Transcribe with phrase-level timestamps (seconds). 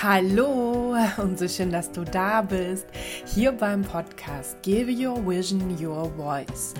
[0.00, 2.86] Hallo und so schön, dass du da bist.
[3.26, 6.74] Hier beim Podcast Give Your Vision Your Voice.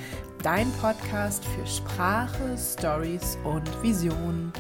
[0.45, 4.53] Dein Podcast für Sprache, Stories und Visionen.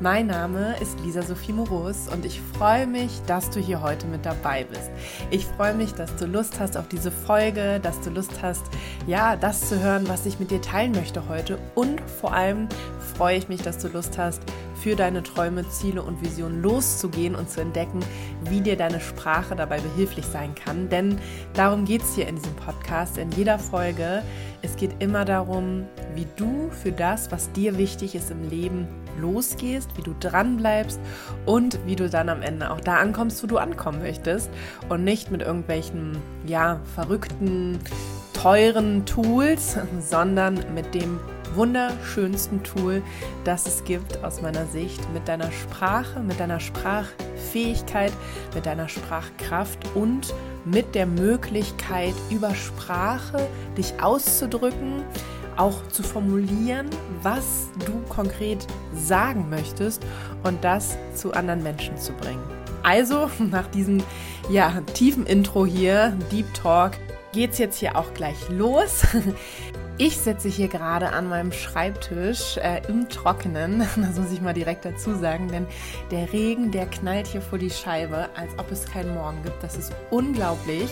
[0.00, 4.24] Mein Name ist Lisa Sophie Moros und ich freue mich, dass du hier heute mit
[4.24, 4.90] dabei bist.
[5.30, 8.64] Ich freue mich, dass du Lust hast auf diese Folge, dass du Lust hast,
[9.06, 11.58] ja, das zu hören, was ich mit dir teilen möchte heute.
[11.74, 12.68] Und vor allem
[13.16, 14.40] freue ich mich, dass du Lust hast,
[14.82, 18.00] für deine Träume, Ziele und Visionen loszugehen und zu entdecken,
[18.44, 20.88] wie dir deine Sprache dabei behilflich sein kann.
[20.88, 21.18] Denn
[21.54, 24.22] darum geht es hier in diesem Podcast, in jeder Folge.
[24.62, 28.86] Es geht immer darum, wie du für das, was dir wichtig ist im Leben,
[29.20, 31.00] losgehst, wie du dran bleibst
[31.44, 34.50] und wie du dann am Ende auch da ankommst, wo du ankommen möchtest
[34.88, 37.78] und nicht mit irgendwelchen ja verrückten
[38.32, 41.18] teuren Tools, sondern mit dem
[41.58, 43.02] wunderschönsten Tool,
[43.44, 48.12] das es gibt aus meiner Sicht, mit deiner Sprache, mit deiner Sprachfähigkeit,
[48.54, 50.32] mit deiner Sprachkraft und
[50.64, 55.02] mit der Möglichkeit, über Sprache dich auszudrücken,
[55.56, 56.86] auch zu formulieren,
[57.22, 60.06] was du konkret sagen möchtest
[60.44, 62.42] und das zu anderen Menschen zu bringen.
[62.84, 64.02] Also nach diesem
[64.48, 66.92] ja, tiefen Intro hier, Deep Talk,
[67.32, 69.02] geht es jetzt hier auch gleich los.
[70.00, 74.84] Ich sitze hier gerade an meinem Schreibtisch äh, im Trockenen, das muss ich mal direkt
[74.84, 75.66] dazu sagen, denn
[76.12, 79.60] der Regen, der knallt hier vor die Scheibe, als ob es keinen Morgen gibt.
[79.60, 80.88] Das ist unglaublich.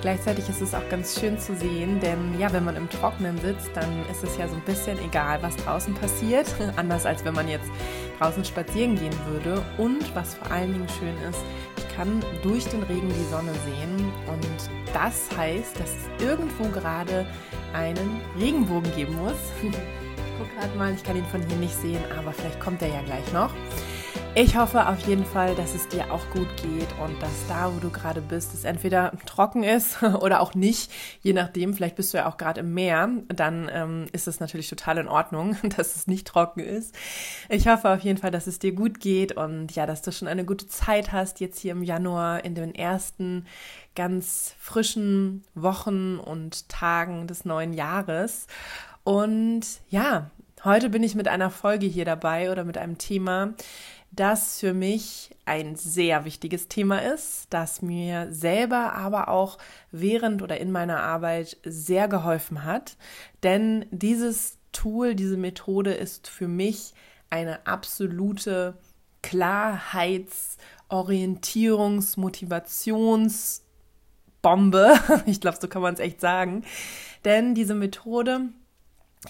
[0.00, 3.70] Gleichzeitig ist es auch ganz schön zu sehen, denn ja, wenn man im Trockenen sitzt,
[3.74, 6.52] dann ist es ja so ein bisschen egal, was draußen passiert.
[6.76, 7.70] Anders als wenn man jetzt
[8.18, 9.62] draußen spazieren gehen würde.
[9.76, 11.38] Und was vor allen Dingen schön ist,
[11.98, 14.12] kann durch den Regen die Sonne sehen.
[14.28, 17.26] Und das heißt, dass es irgendwo gerade
[17.74, 19.36] einen Regenbogen geben muss.
[20.40, 22.86] Ich guck gerade mal, ich kann ihn von hier nicht sehen, aber vielleicht kommt er
[22.86, 23.50] ja gleich noch.
[24.40, 27.80] Ich hoffe auf jeden Fall, dass es dir auch gut geht und dass da, wo
[27.80, 30.92] du gerade bist, es entweder trocken ist oder auch nicht.
[31.22, 34.68] Je nachdem, vielleicht bist du ja auch gerade im Meer, dann ähm, ist es natürlich
[34.68, 36.94] total in Ordnung, dass es nicht trocken ist.
[37.48, 40.28] Ich hoffe auf jeden Fall, dass es dir gut geht und ja, dass du schon
[40.28, 43.44] eine gute Zeit hast, jetzt hier im Januar in den ersten
[43.96, 48.46] ganz frischen Wochen und Tagen des neuen Jahres.
[49.02, 50.30] Und ja,
[50.62, 53.54] heute bin ich mit einer Folge hier dabei oder mit einem Thema,
[54.18, 59.58] das für mich ein sehr wichtiges Thema ist, das mir selber aber auch
[59.92, 62.96] während oder in meiner Arbeit sehr geholfen hat.
[63.44, 66.94] Denn dieses Tool, diese Methode ist für mich
[67.30, 68.76] eine absolute
[69.22, 70.56] Klarheits-,
[70.90, 74.94] Orientierungs-, Motivationsbombe.
[75.26, 76.64] Ich glaube, so kann man es echt sagen.
[77.24, 78.48] Denn diese Methode,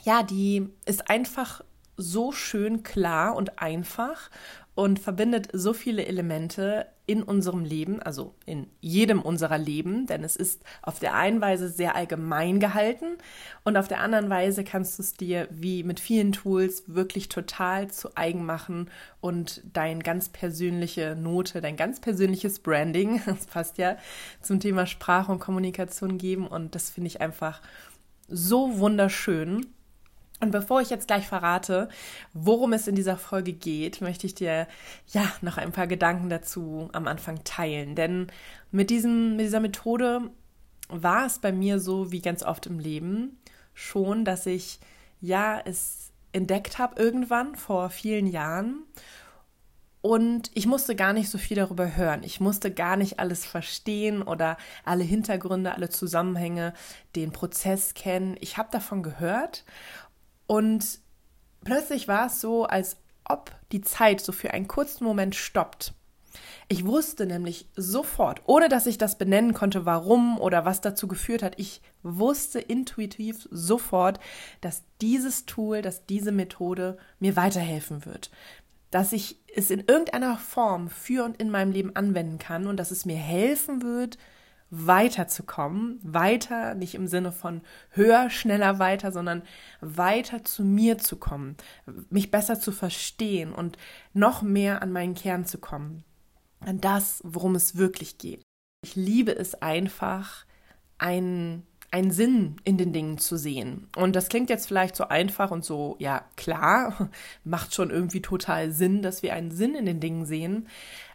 [0.04, 1.62] ja, die ist einfach
[1.98, 4.30] so schön klar und einfach
[4.78, 10.36] und verbindet so viele Elemente in unserem Leben, also in jedem unserer Leben, denn es
[10.36, 13.18] ist auf der einen Weise sehr allgemein gehalten
[13.64, 17.90] und auf der anderen Weise kannst du es dir wie mit vielen Tools wirklich total
[17.90, 18.88] zu eigen machen
[19.20, 23.96] und dein ganz persönliche Note, dein ganz persönliches Branding, das passt ja
[24.42, 27.62] zum Thema Sprache und Kommunikation geben und das finde ich einfach
[28.28, 29.66] so wunderschön.
[30.40, 31.88] Und bevor ich jetzt gleich verrate,
[32.32, 34.68] worum es in dieser Folge geht, möchte ich dir
[35.08, 37.96] ja noch ein paar Gedanken dazu am Anfang teilen.
[37.96, 38.28] Denn
[38.70, 40.30] mit, diesem, mit dieser Methode
[40.88, 43.38] war es bei mir so wie ganz oft im Leben
[43.74, 44.78] schon, dass ich
[45.20, 48.84] ja es entdeckt habe irgendwann vor vielen Jahren
[50.00, 52.22] und ich musste gar nicht so viel darüber hören.
[52.22, 56.72] Ich musste gar nicht alles verstehen oder alle Hintergründe, alle Zusammenhänge,
[57.16, 58.36] den Prozess kennen.
[58.40, 59.64] Ich habe davon gehört
[60.48, 60.98] und
[61.62, 65.92] plötzlich war es so, als ob die Zeit so für einen kurzen Moment stoppt.
[66.68, 71.42] Ich wusste nämlich sofort, ohne dass ich das benennen konnte, warum oder was dazu geführt
[71.42, 74.20] hat, ich wusste intuitiv sofort,
[74.60, 78.30] dass dieses Tool, dass diese Methode mir weiterhelfen wird.
[78.90, 82.90] Dass ich es in irgendeiner Form für und in meinem Leben anwenden kann und dass
[82.90, 84.16] es mir helfen wird,
[84.70, 89.42] weiterzukommen, weiter, nicht im Sinne von höher, schneller weiter, sondern
[89.80, 91.56] weiter zu mir zu kommen,
[92.10, 93.78] mich besser zu verstehen und
[94.12, 96.04] noch mehr an meinen Kern zu kommen,
[96.60, 98.42] an das, worum es wirklich geht.
[98.82, 100.44] Ich liebe es einfach,
[100.98, 103.88] einen, einen Sinn in den Dingen zu sehen.
[103.96, 107.10] Und das klingt jetzt vielleicht so einfach und so, ja, klar,
[107.44, 110.68] macht schon irgendwie total Sinn, dass wir einen Sinn in den Dingen sehen.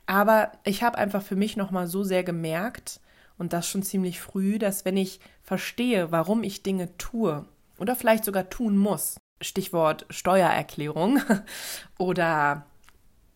[0.06, 3.00] Aber ich habe einfach für mich nochmal so sehr gemerkt,
[3.44, 7.45] und das schon ziemlich früh, dass wenn ich verstehe, warum ich Dinge tue
[7.78, 11.19] oder vielleicht sogar tun muss, Stichwort Steuererklärung
[12.00, 12.66] oder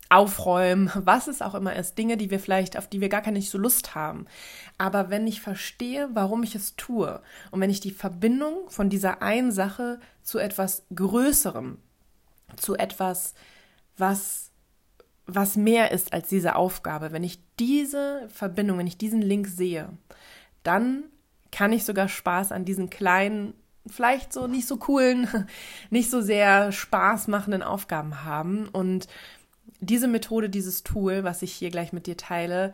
[0.08, 3.42] aufräumen, was es auch immer ist, Dinge, die wir vielleicht, auf die wir gar keine
[3.42, 4.28] so Lust haben.
[4.78, 7.22] Aber wenn ich verstehe, warum ich es tue
[7.52, 11.80] und wenn ich die Verbindung von dieser einen Sache zu etwas Größerem,
[12.56, 13.34] zu etwas,
[13.98, 14.47] was,
[15.28, 19.90] was mehr ist als diese Aufgabe, wenn ich diese Verbindung, wenn ich diesen Link sehe,
[20.64, 21.04] dann
[21.52, 23.54] kann ich sogar Spaß an diesen kleinen
[23.90, 25.28] vielleicht so nicht so coolen,
[25.90, 28.68] nicht so sehr Spaß machenden Aufgaben haben.
[28.68, 29.08] Und
[29.80, 32.74] diese Methode, dieses Tool, was ich hier gleich mit dir teile,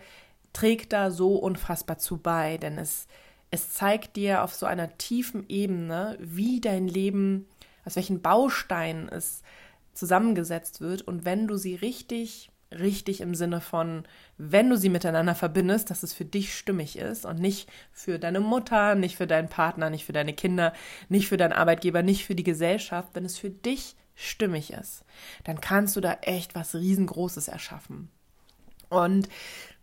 [0.54, 3.08] trägt da so unfassbar zu bei, denn es,
[3.52, 7.48] es zeigt dir auf so einer tiefen Ebene, wie dein Leben,
[7.86, 9.42] aus welchen Bausteinen es
[9.94, 14.04] zusammengesetzt wird und wenn du sie richtig, richtig im Sinne von,
[14.38, 18.40] wenn du sie miteinander verbindest, dass es für dich stimmig ist und nicht für deine
[18.40, 20.74] Mutter, nicht für deinen Partner, nicht für deine Kinder,
[21.10, 25.04] nicht für deinen Arbeitgeber, nicht für die Gesellschaft, wenn es für dich stimmig ist,
[25.44, 28.10] dann kannst du da echt was riesengroßes erschaffen.
[28.90, 29.28] Und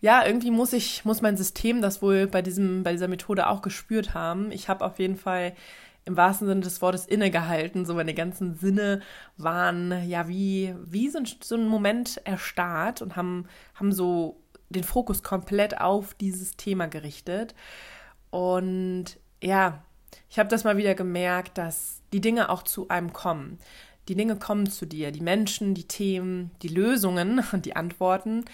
[0.01, 3.61] ja, irgendwie muss ich, muss mein System das wohl bei diesem, bei dieser Methode auch
[3.61, 4.53] gespürt haben.
[4.53, 5.53] Ich habe auf jeden Fall
[6.05, 7.85] im wahrsten Sinne des Wortes innegehalten.
[7.87, 9.00] So meine ganzen Sinne
[9.37, 14.85] waren ja wie, wie so ein, so ein Moment erstarrt und haben, haben so den
[14.85, 17.55] Fokus komplett auf dieses Thema gerichtet.
[18.31, 19.82] Und ja,
[20.29, 23.58] ich habe das mal wieder gemerkt, dass die Dinge auch zu einem kommen.
[24.08, 28.44] Die Dinge kommen zu dir, die Menschen, die Themen, die Lösungen, die Antworten,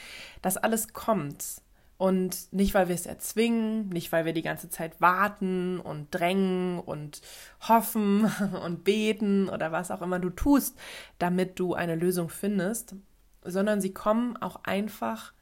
[0.42, 1.62] das alles kommt.
[1.98, 6.78] Und nicht, weil wir es erzwingen, nicht, weil wir die ganze Zeit warten und drängen
[6.78, 7.22] und
[7.68, 8.30] hoffen
[8.64, 10.76] und beten oder was auch immer du tust,
[11.18, 12.96] damit du eine Lösung findest,
[13.44, 15.32] sondern sie kommen auch einfach,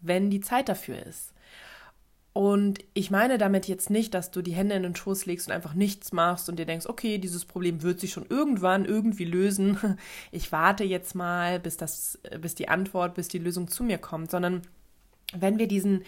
[0.00, 1.32] wenn die Zeit dafür ist.
[2.34, 5.54] Und ich meine damit jetzt nicht, dass du die Hände in den Schoß legst und
[5.54, 9.78] einfach nichts machst und dir denkst, okay, dieses Problem wird sich schon irgendwann irgendwie lösen.
[10.30, 14.30] Ich warte jetzt mal, bis das, bis die Antwort, bis die Lösung zu mir kommt,
[14.30, 14.62] sondern
[15.38, 16.04] wenn wir diesen,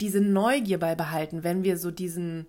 [0.00, 2.46] diese Neugier beibehalten, wenn wir so diesen,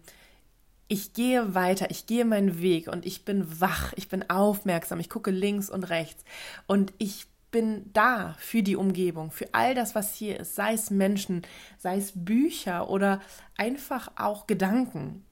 [0.88, 5.10] ich gehe weiter, ich gehe meinen Weg und ich bin wach, ich bin aufmerksam, ich
[5.10, 6.24] gucke links und rechts
[6.68, 10.90] und ich bin da für die Umgebung, für all das, was hier ist, sei es
[10.90, 11.42] Menschen,
[11.78, 13.22] sei es Bücher oder
[13.58, 15.26] einfach auch Gedanken.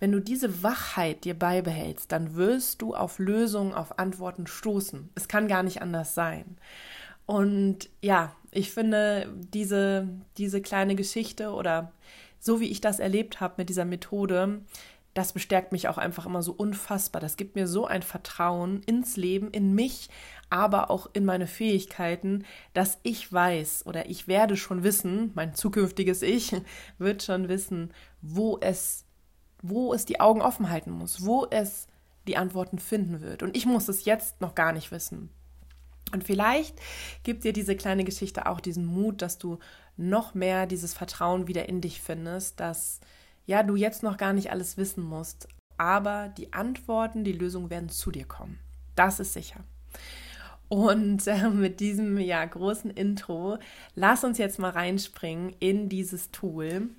[0.00, 5.10] Wenn du diese Wachheit dir beibehältst, dann wirst du auf Lösungen, auf Antworten stoßen.
[5.14, 6.56] Es kann gar nicht anders sein.
[7.26, 11.92] Und ja, ich finde diese, diese kleine Geschichte oder
[12.38, 14.62] so wie ich das erlebt habe mit dieser Methode,
[15.14, 17.20] das bestärkt mich auch einfach immer so unfassbar.
[17.20, 20.08] Das gibt mir so ein Vertrauen ins Leben, in mich,
[20.50, 22.44] aber auch in meine Fähigkeiten,
[22.74, 26.54] dass ich weiß oder ich werde schon wissen, mein zukünftiges Ich
[26.98, 27.92] wird schon wissen,
[28.22, 29.04] wo es,
[29.62, 31.88] wo es die Augen offen halten muss, wo es
[32.26, 33.42] die Antworten finden wird.
[33.42, 35.30] Und ich muss es jetzt noch gar nicht wissen.
[36.12, 36.74] Und vielleicht
[37.22, 39.58] gibt dir diese kleine Geschichte auch diesen Mut, dass du
[39.96, 43.00] noch mehr dieses Vertrauen wieder in dich findest, dass
[43.46, 47.88] ja, du jetzt noch gar nicht alles wissen musst, aber die Antworten, die Lösungen werden
[47.88, 48.58] zu dir kommen.
[48.94, 49.64] Das ist sicher.
[50.68, 53.58] Und äh, mit diesem ja großen Intro,
[53.94, 56.90] lass uns jetzt mal reinspringen in dieses Tool.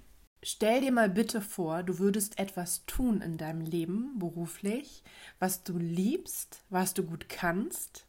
[0.44, 5.04] Stell dir mal bitte vor, du würdest etwas tun in deinem Leben beruflich,
[5.40, 8.08] was du liebst, was du gut kannst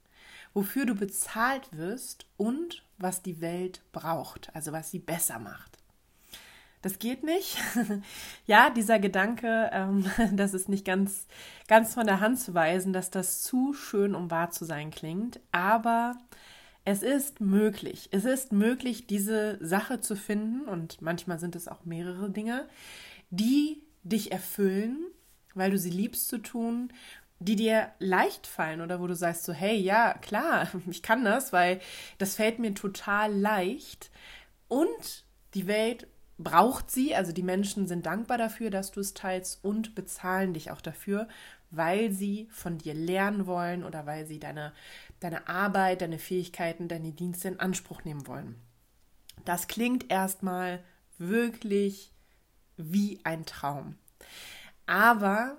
[0.54, 5.78] wofür du bezahlt wirst und was die Welt braucht, also was sie besser macht.
[6.82, 7.58] Das geht nicht.
[8.46, 11.26] ja, dieser Gedanke, ähm, das ist nicht ganz,
[11.68, 15.40] ganz von der Hand zu weisen, dass das zu schön, um wahr zu sein klingt.
[15.52, 16.16] Aber
[16.84, 18.08] es ist möglich.
[18.10, 22.68] Es ist möglich, diese Sache zu finden, und manchmal sind es auch mehrere Dinge,
[23.30, 24.98] die dich erfüllen,
[25.54, 26.92] weil du sie liebst zu tun
[27.44, 31.52] die dir leicht fallen oder wo du sagst so, hey, ja, klar, ich kann das,
[31.52, 31.80] weil
[32.18, 34.10] das fällt mir total leicht.
[34.68, 36.06] Und die Welt
[36.38, 40.70] braucht sie, also die Menschen sind dankbar dafür, dass du es teilst und bezahlen dich
[40.70, 41.28] auch dafür,
[41.70, 44.72] weil sie von dir lernen wollen oder weil sie deine,
[45.20, 48.56] deine Arbeit, deine Fähigkeiten, deine Dienste in Anspruch nehmen wollen.
[49.44, 50.82] Das klingt erstmal
[51.18, 52.12] wirklich
[52.76, 53.96] wie ein Traum.
[54.86, 55.56] Aber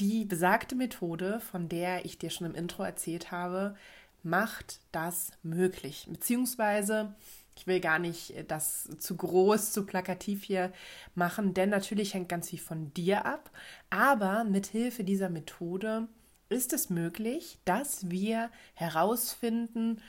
[0.00, 3.76] die besagte Methode, von der ich dir schon im Intro erzählt habe,
[4.22, 6.06] macht das möglich.
[6.10, 7.14] Beziehungsweise,
[7.56, 10.72] ich will gar nicht das zu groß, zu plakativ hier
[11.14, 13.50] machen, denn natürlich hängt ganz viel von dir ab.
[13.90, 16.08] Aber mit Hilfe dieser Methode
[16.48, 20.00] ist es möglich, dass wir herausfinden,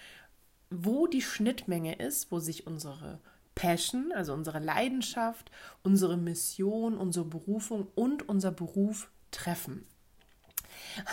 [0.69, 3.19] wo die Schnittmenge ist, wo sich unsere
[3.55, 5.51] Passion, also unsere Leidenschaft,
[5.83, 9.85] unsere Mission, unsere Berufung und unser Beruf treffen.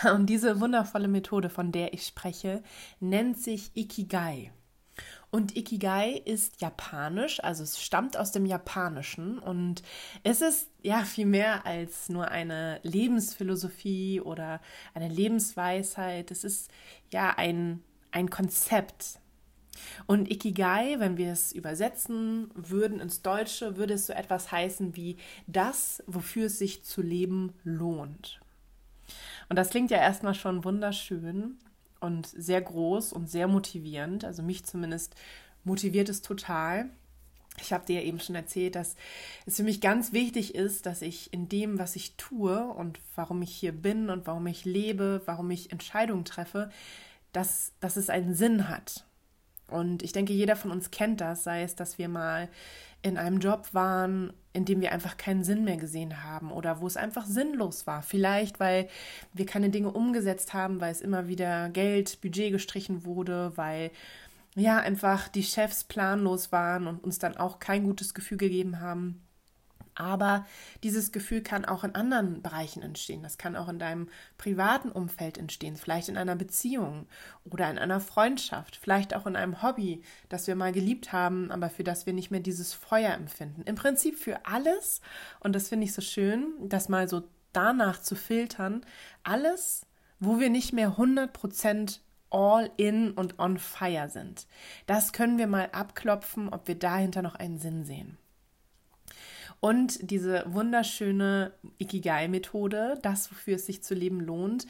[0.13, 2.63] Und diese wundervolle Methode, von der ich spreche,
[2.99, 4.51] nennt sich Ikigai.
[5.31, 9.83] Und Ikigai ist japanisch, also es stammt aus dem Japanischen und
[10.23, 14.59] es ist ja viel mehr als nur eine Lebensphilosophie oder
[14.95, 16.31] eine Lebensweisheit.
[16.31, 16.71] Es ist
[17.11, 19.19] ja ein, ein Konzept.
[20.07, 25.17] Und Ikigai, wenn wir es übersetzen würden ins Deutsche, würde es so etwas heißen wie
[25.47, 28.39] das, wofür es sich zu leben lohnt.
[29.49, 31.57] Und das klingt ja erstmal schon wunderschön
[31.99, 34.23] und sehr groß und sehr motivierend.
[34.23, 35.15] Also mich zumindest
[35.63, 36.89] motiviert es total.
[37.61, 38.95] Ich habe dir ja eben schon erzählt, dass
[39.45, 43.41] es für mich ganz wichtig ist, dass ich in dem, was ich tue und warum
[43.41, 46.69] ich hier bin und warum ich lebe, warum ich Entscheidungen treffe,
[47.33, 49.05] dass, dass es einen Sinn hat.
[49.69, 52.49] Und ich denke, jeder von uns kennt das, sei es, dass wir mal
[53.01, 56.87] in einem Job waren, in dem wir einfach keinen Sinn mehr gesehen haben oder wo
[56.87, 58.01] es einfach sinnlos war.
[58.01, 58.89] Vielleicht, weil
[59.33, 63.91] wir keine Dinge umgesetzt haben, weil es immer wieder Geld, Budget gestrichen wurde, weil
[64.55, 69.21] ja einfach die Chefs planlos waren und uns dann auch kein gutes Gefühl gegeben haben.
[69.99, 70.45] Aber
[70.81, 73.21] dieses Gefühl kann auch in anderen Bereichen entstehen.
[73.21, 77.05] Das kann auch in deinem privaten Umfeld entstehen, vielleicht in einer Beziehung
[77.43, 81.69] oder in einer Freundschaft, vielleicht auch in einem Hobby, das wir mal geliebt haben, aber
[81.69, 83.63] für das wir nicht mehr dieses Feuer empfinden.
[83.63, 85.01] Im Prinzip für alles,
[85.41, 88.85] und das finde ich so schön, das mal so danach zu filtern,
[89.23, 89.85] alles,
[90.21, 94.47] wo wir nicht mehr 100 Prozent all in und on fire sind.
[94.85, 98.17] Das können wir mal abklopfen, ob wir dahinter noch einen Sinn sehen.
[99.59, 104.65] Und diese wunderschöne Ikigai-Methode, das, wofür es sich zu leben lohnt,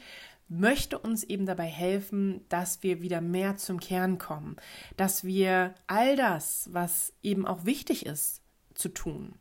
[0.48, 4.56] möchte uns eben dabei helfen, dass wir wieder mehr zum Kern kommen,
[4.96, 8.42] dass wir all das, was eben auch wichtig ist,
[8.74, 9.34] zu tun,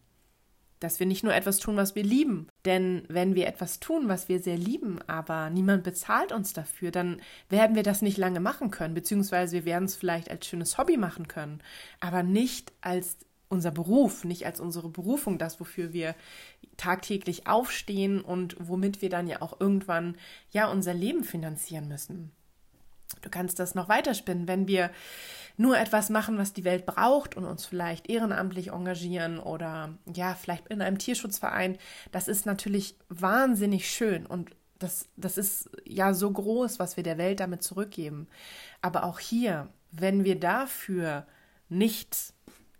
[0.79, 2.47] dass wir nicht nur etwas tun, was wir lieben.
[2.63, 7.21] Denn wenn wir etwas tun, was wir sehr lieben, aber niemand bezahlt uns dafür, dann
[7.49, 10.95] werden wir das nicht lange machen können, beziehungsweise wir werden es vielleicht als schönes Hobby
[10.95, 11.61] machen können,
[11.99, 13.17] aber nicht als
[13.49, 16.15] unser Beruf, nicht als unsere Berufung, das, wofür wir
[16.77, 20.15] tagtäglich aufstehen und womit wir dann ja auch irgendwann
[20.51, 22.31] ja unser Leben finanzieren müssen.
[23.21, 24.91] Du kannst das noch weiterspinnen, wenn wir
[25.57, 30.67] nur etwas machen, was die Welt braucht und uns vielleicht ehrenamtlich engagieren oder ja, vielleicht
[30.67, 31.77] in einem Tierschutzverein.
[32.11, 37.17] Das ist natürlich wahnsinnig schön und das, das ist ja so groß, was wir der
[37.17, 38.27] Welt damit zurückgeben.
[38.81, 41.25] Aber auch hier, wenn wir dafür
[41.67, 42.15] nicht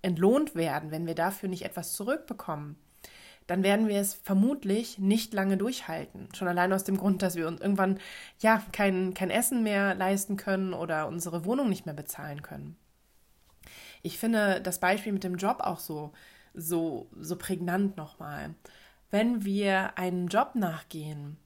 [0.01, 2.77] entlohnt werden, wenn wir dafür nicht etwas zurückbekommen,
[3.47, 6.29] dann werden wir es vermutlich nicht lange durchhalten.
[6.35, 7.99] Schon allein aus dem Grund, dass wir uns irgendwann
[8.39, 12.77] ja kein, kein Essen mehr leisten können oder unsere Wohnung nicht mehr bezahlen können.
[14.03, 16.13] Ich finde das Beispiel mit dem Job auch so,
[16.53, 18.53] so, so prägnant nochmal.
[19.09, 21.37] Wenn wir einen Job nachgehen,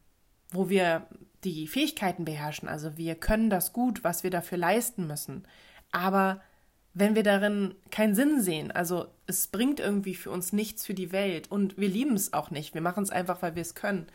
[0.52, 1.08] wo wir
[1.46, 5.48] die Fähigkeiten beherrschen, also wir können das gut, was wir dafür leisten müssen,
[5.92, 6.42] aber
[6.94, 11.12] wenn wir darin keinen Sinn sehen, also es bringt irgendwie für uns nichts für die
[11.12, 14.08] Welt und wir lieben es auch nicht, wir machen es einfach, weil wir es können,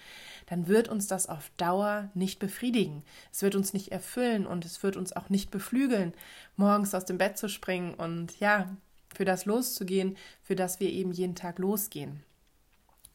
[0.47, 3.02] dann wird uns das auf Dauer nicht befriedigen.
[3.32, 6.14] Es wird uns nicht erfüllen und es wird uns auch nicht beflügeln,
[6.56, 8.75] morgens aus dem Bett zu springen und ja,
[9.14, 12.23] für das loszugehen, für das wir eben jeden Tag losgehen.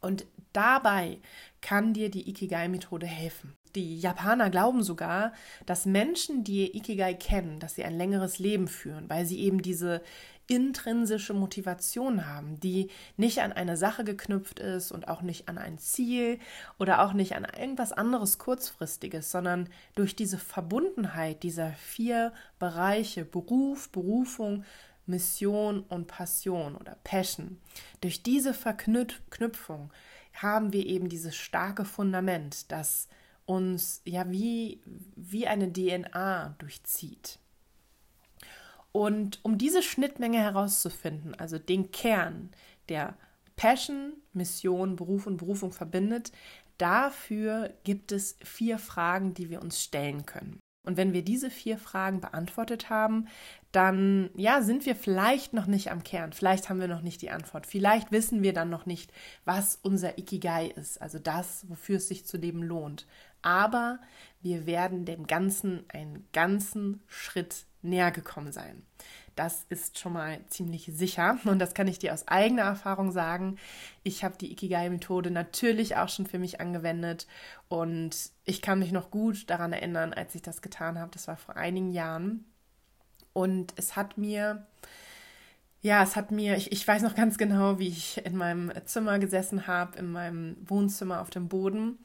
[0.02, 1.20] Und dabei
[1.62, 3.56] kann dir die Ikigai-Methode helfen.
[3.76, 5.34] Die Japaner glauben sogar,
[5.66, 10.02] dass Menschen, die Ikigai kennen, dass sie ein längeres Leben führen, weil sie eben diese
[10.48, 15.78] intrinsische Motivation haben, die nicht an eine Sache geknüpft ist und auch nicht an ein
[15.78, 16.40] Ziel
[16.78, 23.90] oder auch nicht an irgendwas anderes kurzfristiges, sondern durch diese Verbundenheit dieser vier Bereiche Beruf,
[23.90, 24.66] Berufung,
[25.06, 27.60] Mission und Passion oder Passion.
[28.02, 29.92] Durch diese Verknüpfung
[30.34, 33.08] haben wir eben dieses starke Fundament, das
[33.46, 34.82] uns ja wie,
[35.16, 37.40] wie eine DNA durchzieht.
[38.92, 42.52] Und um diese Schnittmenge herauszufinden, also den Kern,
[42.90, 43.16] der
[43.56, 46.32] Passion, Mission, Beruf und Berufung verbindet,
[46.78, 50.60] dafür gibt es vier Fragen, die wir uns stellen können.
[50.86, 53.28] Und wenn wir diese vier Fragen beantwortet haben,
[53.72, 56.34] dann ja, sind wir vielleicht noch nicht am Kern.
[56.34, 57.66] Vielleicht haben wir noch nicht die Antwort.
[57.66, 59.12] Vielleicht wissen wir dann noch nicht,
[59.46, 63.08] was unser Ikigai ist, also das, wofür es sich zu leben lohnt
[63.44, 64.00] aber
[64.42, 68.84] wir werden dem Ganzen einen ganzen Schritt näher gekommen sein.
[69.36, 73.58] Das ist schon mal ziemlich sicher und das kann ich dir aus eigener Erfahrung sagen.
[74.04, 77.28] Ich habe die Ikigai-Methode natürlich auch schon für mich angewendet
[77.68, 81.12] und ich kann mich noch gut daran erinnern, als ich das getan habe.
[81.12, 82.46] Das war vor einigen Jahren
[83.34, 84.68] und es hat mir
[85.82, 89.20] ja, es hat mir, ich, ich weiß noch ganz genau, wie ich in meinem Zimmer
[89.20, 92.00] gesessen habe, in meinem Wohnzimmer auf dem Boden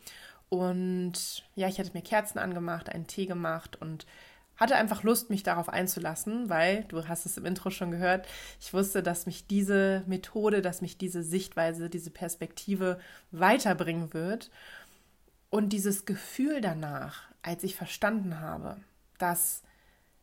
[0.49, 4.07] und ja, ich hatte mir Kerzen angemacht, einen Tee gemacht und
[4.57, 8.27] hatte einfach Lust, mich darauf einzulassen, weil, du hast es im Intro schon gehört,
[8.61, 12.99] ich wusste, dass mich diese Methode, dass mich diese Sichtweise, diese Perspektive
[13.31, 14.51] weiterbringen wird.
[15.51, 18.77] Und dieses Gefühl danach, als ich verstanden habe,
[19.19, 19.63] dass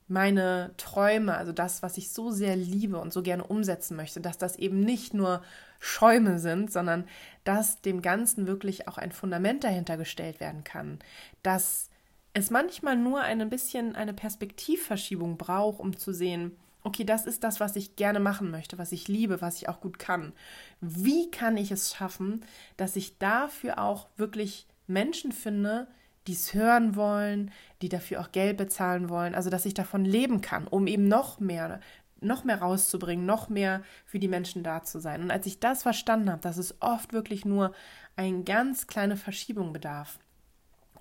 [0.08, 4.38] meine Träume, also das, was ich so sehr liebe und so gerne umsetzen möchte, dass
[4.38, 5.42] das eben nicht nur
[5.80, 7.06] Schäume sind, sondern
[7.44, 11.00] dass dem Ganzen wirklich auch ein Fundament dahinter gestellt werden kann,
[11.42, 11.90] dass
[12.34, 17.60] es manchmal nur ein bisschen eine Perspektivverschiebung braucht, um zu sehen, okay, das ist das,
[17.60, 20.34] was ich gerne machen möchte, was ich liebe, was ich auch gut kann.
[20.82, 22.46] Wie kann ich es schaffen,
[22.78, 25.96] dass ich dafür auch wirklich Menschen finde, die
[26.34, 27.52] es hören wollen,
[27.82, 31.40] die dafür auch Geld bezahlen wollen, also dass ich davon leben kann, um eben noch
[31.40, 31.80] mehr,
[32.20, 35.22] noch mehr rauszubringen, noch mehr für die Menschen da zu sein.
[35.22, 37.74] Und als ich das verstanden habe, dass es oft wirklich nur
[38.16, 40.20] eine ganz kleine Verschiebung bedarf,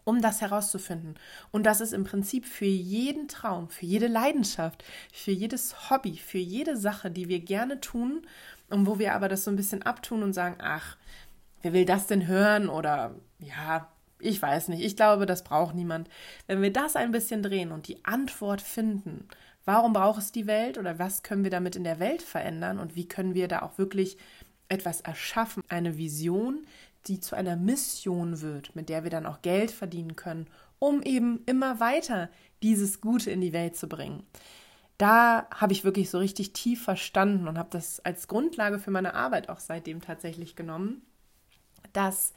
[0.04, 1.14] um das herauszufinden.
[1.50, 6.38] Und dass es im Prinzip für jeden Traum, für jede Leidenschaft, für jedes Hobby, für
[6.38, 8.26] jede Sache, die wir gerne tun
[8.68, 10.96] und wo wir aber das so ein bisschen abtun und sagen, ach,
[11.62, 12.68] wer will das denn hören?
[12.68, 13.88] Oder ja,
[14.18, 16.08] ich weiß nicht, ich glaube, das braucht niemand.
[16.46, 19.28] Wenn wir das ein bisschen drehen und die Antwort finden,
[19.64, 22.96] warum braucht es die Welt oder was können wir damit in der Welt verändern und
[22.96, 24.16] wie können wir da auch wirklich
[24.68, 26.66] etwas erschaffen, eine Vision,
[27.06, 30.46] die zu einer Mission wird, mit der wir dann auch Geld verdienen können,
[30.78, 32.30] um eben immer weiter
[32.62, 34.24] dieses Gute in die Welt zu bringen.
[34.96, 39.14] Da habe ich wirklich so richtig tief verstanden und habe das als Grundlage für meine
[39.14, 41.02] Arbeit auch seitdem tatsächlich genommen,
[41.92, 42.32] dass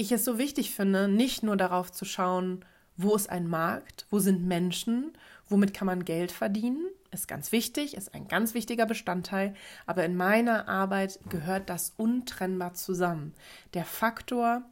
[0.00, 2.64] ich es so wichtig finde, nicht nur darauf zu schauen,
[2.96, 5.12] wo ist ein Markt, wo sind Menschen,
[5.48, 9.54] womit kann man Geld verdienen, ist ganz wichtig, ist ein ganz wichtiger Bestandteil,
[9.84, 13.34] aber in meiner Arbeit gehört das untrennbar zusammen.
[13.74, 14.62] Der Faktor,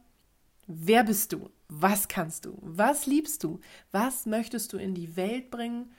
[0.65, 3.59] wer bist du, was kannst du, was liebst du,
[3.91, 5.91] was möchtest du in die Welt bringen?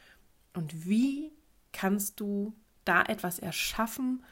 [0.54, 1.30] Und wie
[1.72, 2.52] kannst du
[2.85, 4.24] da etwas erschaffen,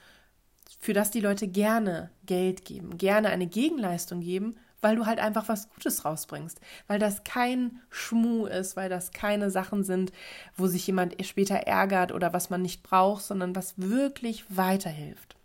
[0.80, 5.48] für das die Leute gerne Geld geben, gerne eine Gegenleistung geben weil du halt einfach
[5.48, 10.12] was Gutes rausbringst, weil das kein Schmuh ist, weil das keine Sachen sind,
[10.56, 15.36] wo sich jemand später ärgert oder was man nicht braucht, sondern was wirklich weiterhilft.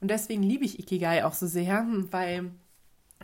[0.00, 2.50] Und deswegen liebe ich Ikigai auch so sehr, weil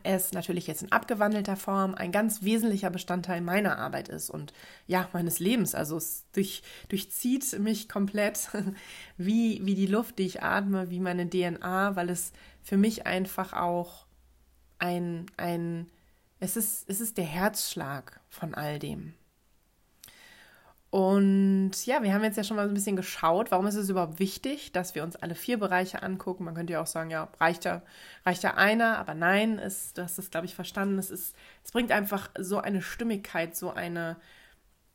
[0.03, 4.53] es natürlich jetzt in abgewandelter Form ein ganz wesentlicher Bestandteil meiner Arbeit ist und
[4.87, 5.75] ja, meines Lebens.
[5.75, 8.49] Also es durch, durchzieht mich komplett
[9.19, 13.53] wie, wie die Luft, die ich atme, wie meine DNA, weil es für mich einfach
[13.53, 14.07] auch
[14.81, 15.91] ein, ein,
[16.41, 19.15] es ist, es ist der Herzschlag von all dem.
[20.91, 24.19] Und ja, wir haben jetzt ja schon mal ein bisschen geschaut, warum ist es überhaupt
[24.19, 26.45] wichtig, dass wir uns alle vier Bereiche angucken.
[26.45, 27.83] Man könnte ja auch sagen, ja, reicht ja,
[28.27, 30.99] reicht ja einer, aber nein, ist, du hast es, glaube ich, verstanden.
[30.99, 34.17] Es ist, es bringt einfach so eine Stimmigkeit, so eine,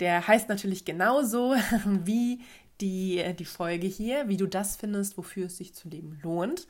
[0.00, 1.54] Der heißt natürlich genauso
[1.84, 2.40] wie
[2.80, 6.66] die, äh, die Folge hier, wie du das findest, wofür es sich zu leben lohnt.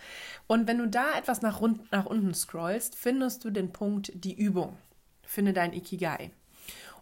[0.46, 4.34] Und wenn du da etwas nach, rund, nach unten scrollst, findest du den Punkt die
[4.34, 4.76] Übung.
[5.22, 6.30] Finde dein Ikigai.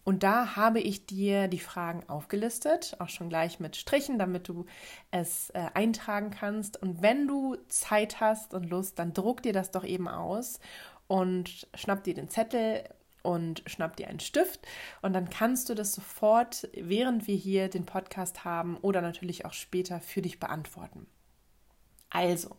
[0.07, 4.65] Und da habe ich dir die Fragen aufgelistet, auch schon gleich mit Strichen, damit du
[5.11, 6.81] es äh, eintragen kannst.
[6.81, 10.61] Und wenn du Zeit hast und Lust, dann druck dir das doch eben aus
[11.09, 12.85] und schnapp dir den Zettel
[13.27, 14.61] und schnapp dir einen Stift
[15.03, 19.53] und dann kannst du das sofort, während wir hier den Podcast haben oder natürlich auch
[19.53, 21.07] später für dich beantworten.
[22.09, 22.57] Also,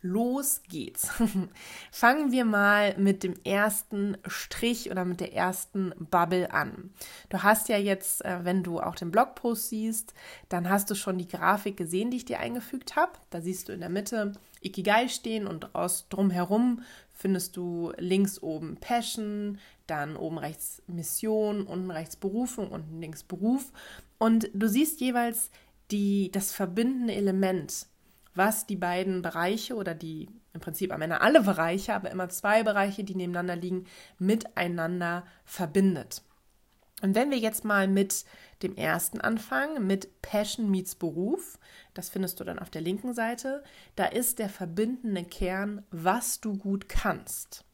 [0.00, 1.10] los geht's.
[1.90, 6.90] Fangen wir mal mit dem ersten Strich oder mit der ersten Bubble an.
[7.28, 10.14] Du hast ja jetzt, äh, wenn du auch den Blogpost siehst,
[10.48, 13.12] dann hast du schon die Grafik gesehen, die ich dir eingefügt habe.
[13.30, 15.68] Da siehst du in der Mitte Ikigai stehen und
[16.10, 23.22] drumherum findest du links oben Passion, dann oben rechts Mission, unten rechts Berufung, unten links
[23.22, 23.72] Beruf.
[24.18, 25.50] Und du siehst jeweils
[25.90, 27.86] die, das verbindende Element,
[28.34, 32.62] was die beiden Bereiche oder die im Prinzip am Ende alle Bereiche, aber immer zwei
[32.62, 33.84] Bereiche, die nebeneinander liegen,
[34.18, 36.22] miteinander verbindet.
[37.02, 38.24] Und wenn wir jetzt mal mit
[38.62, 41.58] dem ersten anfangen, mit Passion meets Beruf,
[41.92, 43.62] das findest du dann auf der linken Seite,
[43.96, 47.64] da ist der verbindende Kern, was du gut kannst.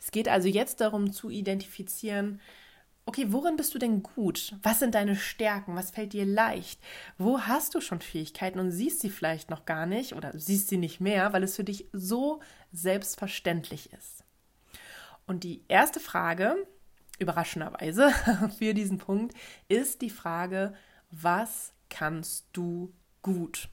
[0.00, 2.40] Es geht also jetzt darum zu identifizieren,
[3.06, 4.54] okay, worin bist du denn gut?
[4.62, 5.76] Was sind deine Stärken?
[5.76, 6.80] Was fällt dir leicht?
[7.18, 10.76] Wo hast du schon Fähigkeiten und siehst sie vielleicht noch gar nicht oder siehst sie
[10.76, 12.40] nicht mehr, weil es für dich so
[12.72, 14.24] selbstverständlich ist?
[15.26, 16.56] Und die erste Frage,
[17.18, 18.10] überraschenderweise
[18.58, 19.34] für diesen Punkt,
[19.68, 20.74] ist die Frage,
[21.10, 23.68] was kannst du gut?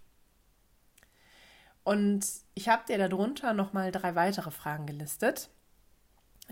[1.83, 5.49] Und ich habe dir darunter nochmal drei weitere Fragen gelistet,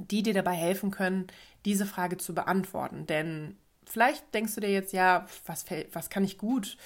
[0.07, 1.27] die dir dabei helfen können,
[1.65, 3.05] diese Frage zu beantworten.
[3.05, 6.77] Denn vielleicht denkst du dir jetzt, ja, was, was kann ich gut?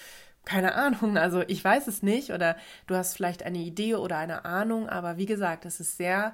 [0.43, 4.45] Keine Ahnung, also ich weiß es nicht oder du hast vielleicht eine Idee oder eine
[4.45, 6.33] Ahnung, aber wie gesagt, es ist sehr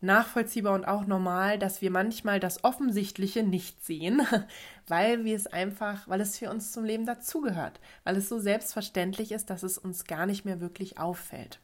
[0.00, 4.22] nachvollziehbar und auch normal, dass wir manchmal das Offensichtliche nicht sehen,
[4.86, 9.32] weil wir es einfach, weil es für uns zum Leben dazugehört, weil es so selbstverständlich
[9.32, 11.60] ist, dass es uns gar nicht mehr wirklich auffällt.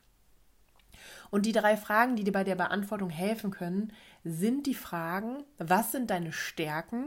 [1.31, 3.93] Und die drei Fragen, die dir bei der Beantwortung helfen können,
[4.25, 7.07] sind die Fragen, was sind deine Stärken?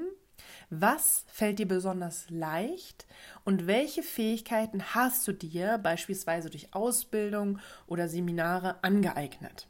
[0.69, 3.05] Was fällt dir besonders leicht
[3.43, 9.67] und welche Fähigkeiten hast du dir beispielsweise durch Ausbildung oder Seminare angeeignet?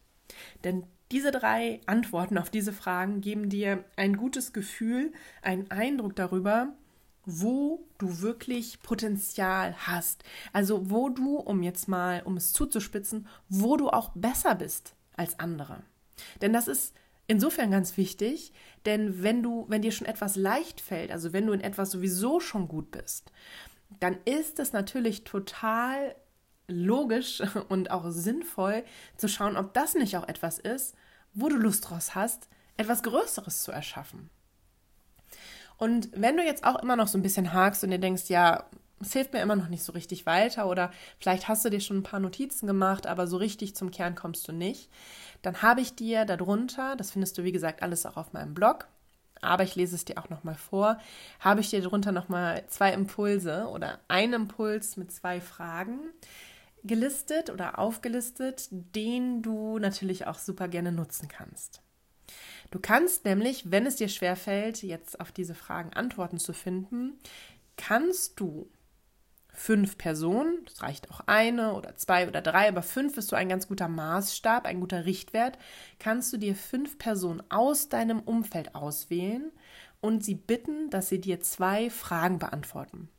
[0.63, 6.73] Denn diese drei Antworten auf diese Fragen geben dir ein gutes Gefühl, einen Eindruck darüber,
[7.29, 10.23] wo du wirklich Potenzial hast.
[10.53, 15.39] Also wo du, um jetzt mal, um es zuzuspitzen, wo du auch besser bist als
[15.39, 15.83] andere.
[16.41, 16.93] Denn das ist
[17.27, 18.53] insofern ganz wichtig,
[18.85, 22.39] denn wenn du, wenn dir schon etwas leicht fällt, also wenn du in etwas sowieso
[22.39, 23.31] schon gut bist,
[23.99, 26.15] dann ist es natürlich total
[26.67, 28.83] logisch und auch sinnvoll
[29.17, 30.95] zu schauen, ob das nicht auch etwas ist,
[31.33, 34.29] wo du Lust draus hast, etwas Größeres zu erschaffen.
[35.79, 38.65] Und wenn du jetzt auch immer noch so ein bisschen hakst und dir denkst, ja,
[39.01, 41.99] es hilft mir immer noch nicht so richtig weiter oder vielleicht hast du dir schon
[41.99, 44.89] ein paar Notizen gemacht, aber so richtig zum Kern kommst du nicht,
[45.41, 48.89] dann habe ich dir darunter, das findest du wie gesagt alles auch auf meinem Blog,
[49.41, 50.99] aber ich lese es dir auch nochmal vor,
[51.39, 55.99] habe ich dir darunter nochmal zwei Impulse oder einen Impuls mit zwei Fragen,
[56.83, 61.81] gelistet oder aufgelistet, den du natürlich auch super gerne nutzen kannst.
[62.71, 67.19] Du kannst nämlich, wenn es dir schwerfällt, jetzt auf diese Fragen Antworten zu finden,
[67.77, 68.69] kannst du
[69.51, 73.49] fünf Personen, das reicht auch eine oder zwei oder drei, aber fünf ist so ein
[73.49, 75.57] ganz guter Maßstab, ein guter Richtwert,
[75.97, 79.51] kannst du dir fünf Personen aus deinem Umfeld auswählen
[79.99, 83.09] und sie bitten, dass sie dir zwei Fragen beantworten.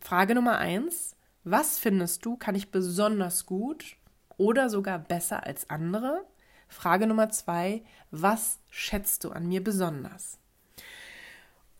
[0.00, 3.96] Frage Nummer eins, was findest du, kann ich besonders gut
[4.36, 6.24] oder sogar besser als andere?
[6.68, 10.38] Frage Nummer zwei, was schätzt du an mir besonders?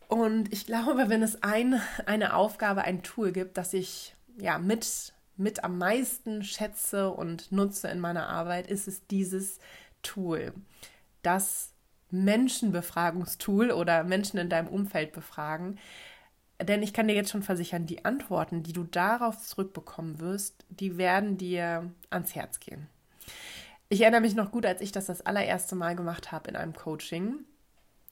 [0.09, 5.13] Und ich glaube, wenn es ein, eine Aufgabe, ein Tool gibt, das ich ja mit,
[5.37, 9.59] mit am meisten schätze und nutze in meiner Arbeit, ist es dieses
[10.03, 10.53] Tool.
[11.23, 11.73] Das
[12.11, 15.79] Menschenbefragungstool oder Menschen in deinem Umfeld befragen.
[16.63, 20.97] Denn ich kann dir jetzt schon versichern, die Antworten, die du darauf zurückbekommen wirst, die
[20.97, 22.89] werden dir ans Herz gehen.
[23.89, 26.75] Ich erinnere mich noch gut, als ich das das allererste Mal gemacht habe in einem
[26.75, 27.45] Coaching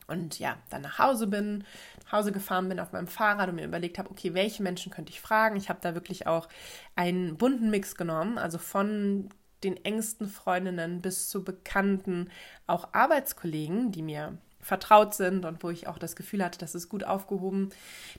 [0.07, 1.65] und ja, dann nach Hause bin,
[2.05, 5.11] nach Hause gefahren bin auf meinem Fahrrad und mir überlegt habe, okay, welche Menschen könnte
[5.11, 5.57] ich fragen?
[5.57, 6.49] Ich habe da wirklich auch
[6.95, 9.31] einen bunten Mix genommen, also von
[9.65, 12.31] den engsten Freundinnen bis zu Bekannten,
[12.67, 16.89] auch Arbeitskollegen, die mir vertraut sind und wo ich auch das Gefühl hatte, das ist
[16.89, 17.71] gut aufgehoben,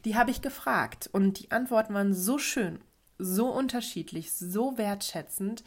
[0.06, 1.10] die habe ich gefragt.
[1.12, 2.80] Und die Antworten waren so schön,
[3.18, 5.64] so unterschiedlich, so wertschätzend,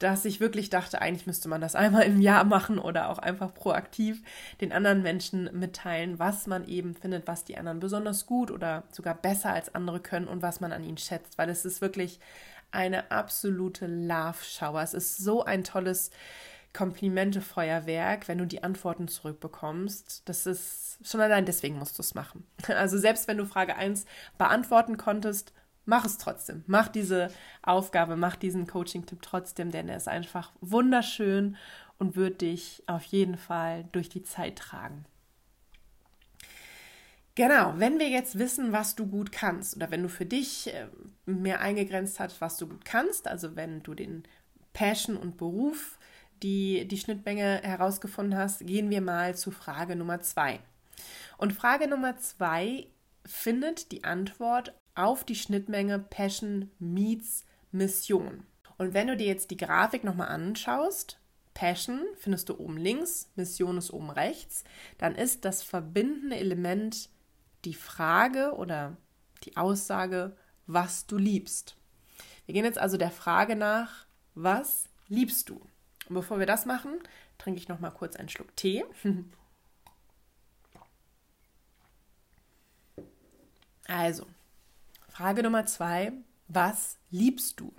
[0.00, 3.54] dass ich wirklich dachte, eigentlich müsste man das einmal im Jahr machen oder auch einfach
[3.54, 4.22] proaktiv
[4.60, 9.14] den anderen Menschen mitteilen, was man eben findet, was die anderen besonders gut oder sogar
[9.14, 12.18] besser als andere können und was man an ihnen schätzt, weil es ist wirklich
[12.72, 14.82] eine absolute Love-Shower.
[14.82, 16.10] Es ist so ein tolles
[16.72, 20.22] Komplimente-Feuerwerk, wenn du die Antworten zurückbekommst.
[20.24, 22.46] Das ist schon allein deswegen musst du es machen.
[22.68, 24.06] Also selbst wenn du Frage 1
[24.38, 25.52] beantworten konntest,
[25.84, 26.64] mach es trotzdem.
[26.66, 27.30] Mach diese
[27.62, 31.56] Aufgabe, mach diesen Coaching-Tipp trotzdem, denn er ist einfach wunderschön
[31.98, 35.04] und wird dich auf jeden Fall durch die Zeit tragen.
[37.34, 40.88] Genau, wenn wir jetzt wissen, was du gut kannst oder wenn du für dich äh,
[41.26, 44.24] mehr eingegrenzt hast, was du gut kannst, also wenn du den
[44.72, 45.98] Passion und Beruf
[46.42, 50.60] die, die Schnittmenge herausgefunden hast, gehen wir mal zu Frage Nummer zwei.
[51.38, 52.86] Und Frage Nummer zwei
[53.24, 58.44] findet die Antwort auf die Schnittmenge Passion meets Mission.
[58.78, 61.18] Und wenn du dir jetzt die Grafik nochmal anschaust,
[61.54, 64.64] Passion findest du oben links, Mission ist oben rechts,
[64.98, 67.08] dann ist das verbindende Element
[67.64, 68.96] die Frage oder
[69.44, 70.36] die Aussage,
[70.66, 71.76] was du liebst.
[72.46, 75.60] Wir gehen jetzt also der Frage nach, was liebst du?
[76.08, 76.98] Und bevor wir das machen,
[77.38, 78.84] trinke ich noch mal kurz einen Schluck Tee.
[83.86, 84.24] Also,
[85.20, 86.12] Frage Nummer zwei,
[86.48, 87.74] was liebst du?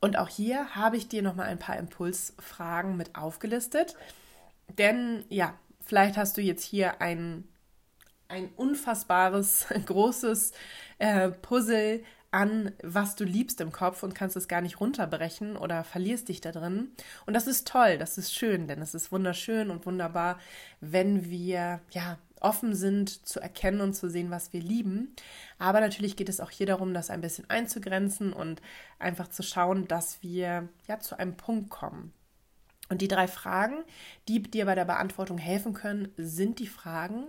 [0.00, 3.96] Und auch hier habe ich dir noch mal ein paar Impulsfragen mit aufgelistet.
[4.76, 7.48] Denn ja, vielleicht hast du jetzt hier ein,
[8.28, 10.52] ein unfassbares, großes
[10.98, 15.84] äh, Puzzle an, was du liebst im Kopf und kannst es gar nicht runterbrechen oder
[15.84, 16.92] verlierst dich da drin.
[17.24, 20.38] Und das ist toll, das ist schön, denn es ist wunderschön und wunderbar,
[20.82, 25.14] wenn wir ja offen sind zu erkennen und zu sehen, was wir lieben.
[25.58, 28.62] Aber natürlich geht es auch hier darum, das ein bisschen einzugrenzen und
[28.98, 32.12] einfach zu schauen, dass wir ja zu einem Punkt kommen.
[32.88, 33.84] Und die drei Fragen,
[34.28, 37.24] die dir bei der Beantwortung helfen können, sind die Fragen,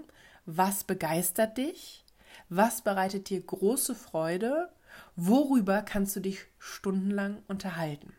[0.46, 2.06] was begeistert dich?
[2.48, 4.70] Was bereitet dir große Freude?
[5.16, 8.14] Worüber kannst du dich stundenlang unterhalten?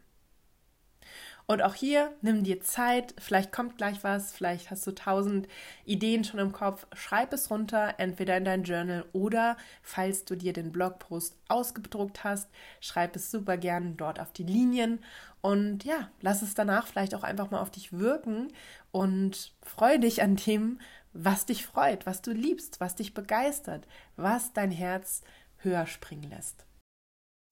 [1.50, 5.48] Und auch hier nimm dir Zeit, vielleicht kommt gleich was, vielleicht hast du tausend
[5.84, 6.86] Ideen schon im Kopf.
[6.94, 12.48] Schreib es runter, entweder in dein Journal oder falls du dir den Blogpost ausgedruckt hast,
[12.78, 15.00] schreib es super gern dort auf die Linien
[15.40, 18.52] und ja, lass es danach vielleicht auch einfach mal auf dich wirken
[18.92, 20.78] und freue dich an dem,
[21.12, 25.22] was dich freut, was du liebst, was dich begeistert, was dein Herz
[25.56, 26.64] höher springen lässt.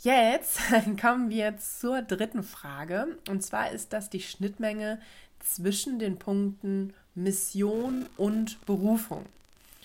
[0.01, 0.61] Jetzt
[1.01, 3.19] kommen wir zur dritten Frage.
[3.29, 5.01] Und zwar ist das die Schnittmenge
[5.41, 9.27] zwischen den Punkten Mission und Berufung.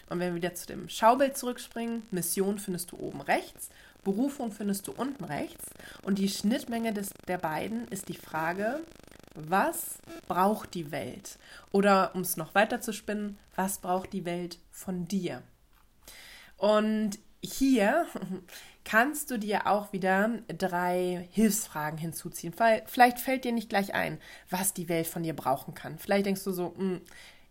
[0.09, 3.69] Und wenn wir wieder zu dem Schaubild zurückspringen, Mission findest du oben rechts,
[4.03, 5.65] Berufung findest du unten rechts.
[6.03, 8.81] Und die Schnittmenge des, der beiden ist die Frage,
[9.33, 9.97] was
[10.27, 11.39] braucht die Welt?
[11.71, 15.41] Oder um es noch weiter zu spinnen, was braucht die Welt von dir?
[16.57, 18.05] Und hier
[18.85, 22.53] kannst du dir auch wieder drei Hilfsfragen hinzuziehen.
[22.85, 24.19] Vielleicht fällt dir nicht gleich ein,
[24.49, 25.97] was die Welt von dir brauchen kann.
[25.97, 27.01] Vielleicht denkst du so, hm,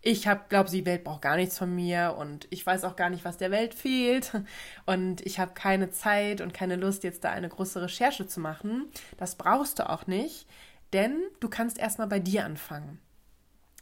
[0.05, 3.23] ich glaube, die Welt braucht gar nichts von mir und ich weiß auch gar nicht,
[3.23, 4.33] was der Welt fehlt
[4.85, 8.87] und ich habe keine Zeit und keine Lust, jetzt da eine große Recherche zu machen.
[9.17, 10.45] Das brauchst du auch nicht,
[10.91, 12.99] denn du kannst erstmal bei dir anfangen.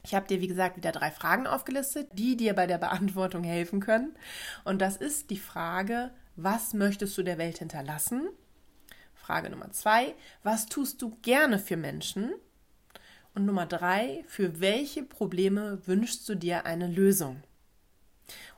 [0.04, 3.80] Ich habe dir, wie gesagt, wieder drei Fragen aufgelistet, die dir bei der Beantwortung helfen
[3.80, 4.16] können.
[4.64, 6.12] Und das ist die Frage,
[6.44, 8.30] was möchtest du der Welt hinterlassen?
[9.14, 12.34] Frage Nummer zwei, was tust du gerne für Menschen?
[13.34, 17.44] Und Nummer drei, für welche Probleme wünschst du dir eine Lösung?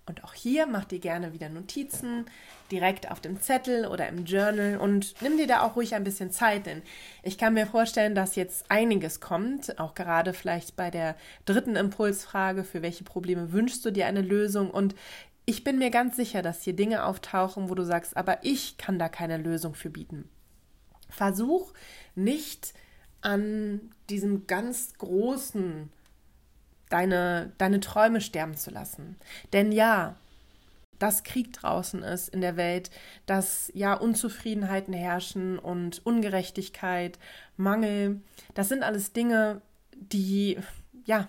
[0.05, 2.25] Und auch hier mach dir gerne wieder Notizen,
[2.71, 6.29] direkt auf dem Zettel oder im Journal und nimm dir da auch ruhig ein bisschen
[6.29, 6.81] Zeit, denn
[7.21, 11.15] ich kann mir vorstellen, dass jetzt einiges kommt, auch gerade vielleicht bei der
[11.45, 14.71] dritten Impulsfrage, für welche Probleme wünschst du dir eine Lösung?
[14.71, 14.93] Und
[15.45, 18.99] ich bin mir ganz sicher, dass hier Dinge auftauchen, wo du sagst, aber ich kann
[18.99, 20.29] da keine Lösung für bieten.
[21.09, 21.73] Versuch
[22.15, 22.73] nicht
[23.21, 25.91] an diesem ganz großen
[26.89, 29.17] deine, deine Träume sterben zu lassen.
[29.51, 30.15] Denn ja,
[30.99, 32.91] dass Krieg draußen ist in der Welt,
[33.25, 37.19] dass ja Unzufriedenheiten herrschen und Ungerechtigkeit,
[37.57, 38.21] Mangel,
[38.53, 39.61] das sind alles Dinge,
[39.95, 40.59] die
[41.05, 41.27] ja,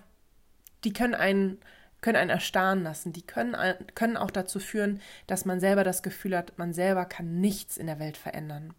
[0.84, 1.58] die können einen
[2.04, 3.56] können einen erstarren lassen, die können,
[3.94, 7.86] können auch dazu führen, dass man selber das Gefühl hat, man selber kann nichts in
[7.86, 8.74] der Welt verändern.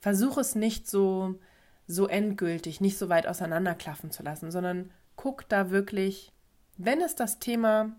[0.00, 1.40] Versuch es nicht so,
[1.86, 6.30] so endgültig, nicht so weit auseinanderklaffen zu lassen, sondern guck da wirklich,
[6.76, 7.96] wenn es das Thema,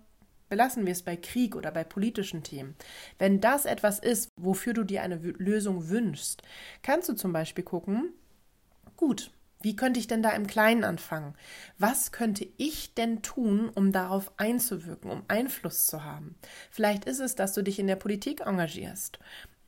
[0.49, 2.75] belassen wir es bei Krieg oder bei politischen Themen,
[3.17, 6.43] wenn das etwas ist, wofür du dir eine Lösung wünschst,
[6.83, 8.13] kannst du zum Beispiel gucken,
[8.97, 9.31] gut,
[9.63, 11.33] wie könnte ich denn da im Kleinen anfangen?
[11.79, 16.35] Was könnte ich denn tun, um darauf einzuwirken, um Einfluss zu haben?
[16.69, 19.19] Vielleicht ist es, dass du dich in der Politik engagierst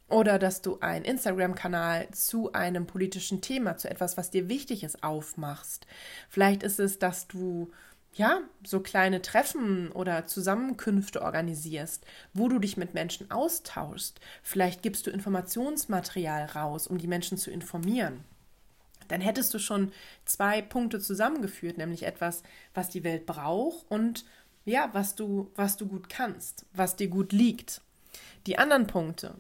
[0.08, 5.04] oder dass du einen Instagram-Kanal zu einem politischen Thema, zu etwas, was dir wichtig ist,
[5.04, 5.88] aufmachst.
[6.30, 7.72] Vielleicht ist es, dass du
[8.14, 14.22] ja, so kleine Treffen oder Zusammenkünfte organisierst, wo du dich mit Menschen austauschst.
[14.42, 18.24] Vielleicht gibst du Informationsmaterial raus, um die Menschen zu informieren.
[19.08, 19.92] Dann hättest du schon
[20.26, 24.26] zwei Punkte zusammengeführt, nämlich etwas, was die Welt braucht und
[24.66, 27.82] ja, was du, was du gut kannst, was dir gut liegt.
[28.48, 29.36] Die anderen Punkte,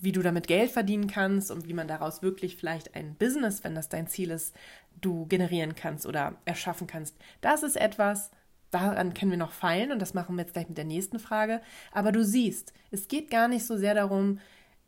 [0.00, 3.74] wie du damit Geld verdienen kannst und wie man daraus wirklich vielleicht ein Business, wenn
[3.74, 4.54] das dein Ziel ist,
[5.00, 7.16] du generieren kannst oder erschaffen kannst.
[7.40, 8.30] Das ist etwas,
[8.70, 11.60] daran können wir noch feilen und das machen wir jetzt gleich mit der nächsten Frage.
[11.90, 14.38] Aber du siehst, es geht gar nicht so sehr darum,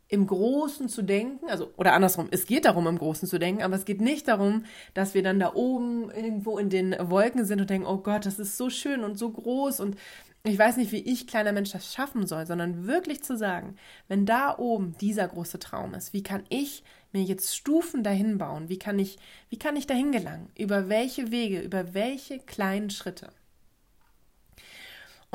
[0.07, 3.75] im Großen zu denken, also oder andersrum, es geht darum, im Großen zu denken, aber
[3.75, 7.69] es geht nicht darum, dass wir dann da oben irgendwo in den Wolken sind und
[7.69, 9.97] denken, oh Gott, das ist so schön und so groß und
[10.47, 14.27] ich weiß nicht, wie ich, kleiner Mensch, das schaffen soll, sondern wirklich zu sagen, wenn
[14.27, 18.69] da oben dieser große Traum ist, wie kann ich mir jetzt Stufen dahin bauen?
[18.69, 19.17] Wie kann ich,
[19.49, 20.51] wie kann ich dahin gelangen?
[20.55, 23.29] Über welche Wege, über welche kleinen Schritte?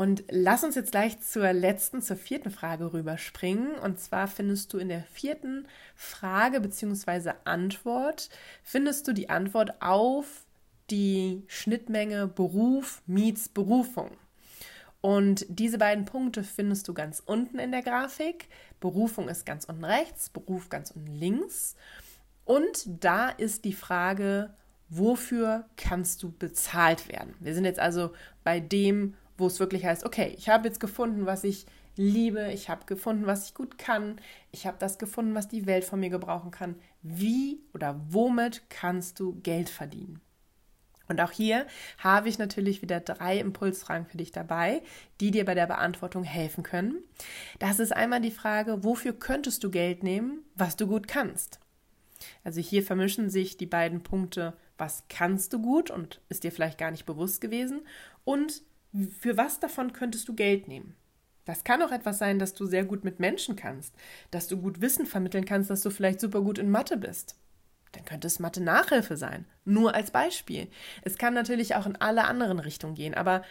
[0.00, 3.74] Und lass uns jetzt gleich zur letzten, zur vierten Frage rüberspringen.
[3.74, 7.32] Und zwar findest du in der vierten Frage bzw.
[7.44, 8.30] Antwort,
[8.62, 10.46] findest du die Antwort auf
[10.88, 14.12] die Schnittmenge Beruf meets Berufung.
[15.02, 18.48] Und diese beiden Punkte findest du ganz unten in der Grafik.
[18.80, 21.76] Berufung ist ganz unten rechts, Beruf ganz unten links.
[22.46, 24.48] Und da ist die Frage,
[24.88, 27.34] wofür kannst du bezahlt werden?
[27.38, 31.26] Wir sind jetzt also bei dem, wo es wirklich heißt, okay, ich habe jetzt gefunden,
[31.26, 34.20] was ich liebe, ich habe gefunden, was ich gut kann,
[34.52, 36.76] ich habe das gefunden, was die Welt von mir gebrauchen kann.
[37.02, 40.20] Wie oder womit kannst du Geld verdienen?
[41.08, 41.66] Und auch hier
[41.98, 44.80] habe ich natürlich wieder drei Impulsfragen für dich dabei,
[45.20, 47.02] die dir bei der Beantwortung helfen können.
[47.58, 51.58] Das ist einmal die Frage, wofür könntest du Geld nehmen, was du gut kannst?
[52.44, 56.78] Also hier vermischen sich die beiden Punkte, was kannst du gut und ist dir vielleicht
[56.78, 57.82] gar nicht bewusst gewesen
[58.24, 58.62] und
[59.18, 60.96] für was davon könntest du Geld nehmen?
[61.44, 63.94] Das kann auch etwas sein, dass du sehr gut mit Menschen kannst,
[64.30, 67.36] dass du gut Wissen vermitteln kannst, dass du vielleicht super gut in Mathe bist.
[67.92, 69.46] Dann könnte es Mathe-Nachhilfe sein.
[69.64, 70.68] Nur als Beispiel.
[71.02, 73.42] Es kann natürlich auch in alle anderen Richtungen gehen, aber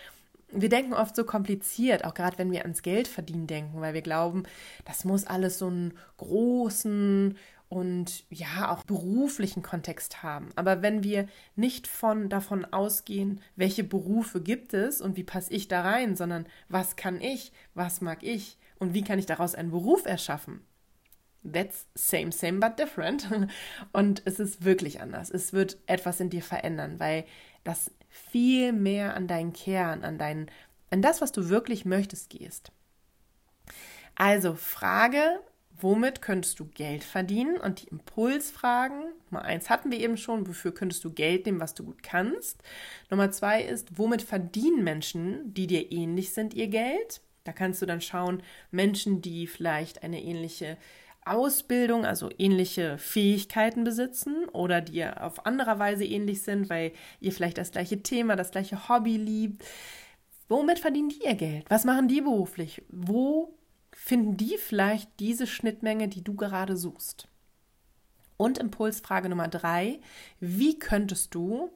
[0.51, 4.01] wir denken oft so kompliziert, auch gerade wenn wir ans Geld verdienen denken, weil wir
[4.01, 4.43] glauben,
[4.85, 7.37] das muss alles so einen großen
[7.69, 10.49] und ja auch beruflichen Kontext haben.
[10.55, 15.67] Aber wenn wir nicht von davon ausgehen, welche Berufe gibt es und wie passe ich
[15.67, 19.69] da rein, sondern was kann ich, was mag ich und wie kann ich daraus einen
[19.69, 20.61] Beruf erschaffen?
[21.43, 23.29] That's same, same, but different.
[23.93, 25.29] Und es ist wirklich anders.
[25.29, 27.23] Es wird etwas in dir verändern, weil
[27.63, 30.51] das viel mehr an deinen Kern, an dein,
[30.89, 32.73] an das, was du wirklich möchtest, gehst.
[34.15, 35.39] Also Frage,
[35.81, 37.57] womit könntest du Geld verdienen?
[37.57, 41.73] Und die Impulsfragen, Nummer eins hatten wir eben schon, wofür könntest du Geld nehmen, was
[41.73, 42.61] du gut kannst?
[43.09, 47.21] Nummer zwei ist, womit verdienen Menschen, die dir ähnlich sind, ihr Geld?
[47.43, 50.77] Da kannst du dann schauen, Menschen, die vielleicht eine ähnliche
[51.25, 57.57] Ausbildung, also ähnliche Fähigkeiten besitzen oder die auf andere Weise ähnlich sind, weil ihr vielleicht
[57.57, 59.63] das gleiche Thema, das gleiche Hobby liebt.
[60.47, 61.65] Womit verdienen die ihr Geld?
[61.69, 62.81] Was machen die beruflich?
[62.89, 63.58] Wo
[64.01, 67.27] finden die vielleicht diese Schnittmenge, die du gerade suchst?
[68.37, 69.99] Und Impulsfrage Nummer drei,
[70.39, 71.69] wie könntest du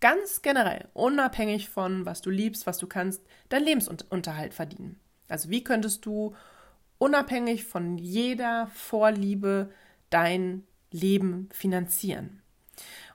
[0.00, 4.98] ganz generell, unabhängig von was du liebst, was du kannst, deinen Lebensunterhalt verdienen?
[5.28, 6.34] Also wie könntest du
[6.96, 9.70] unabhängig von jeder Vorliebe
[10.10, 12.42] dein Leben finanzieren?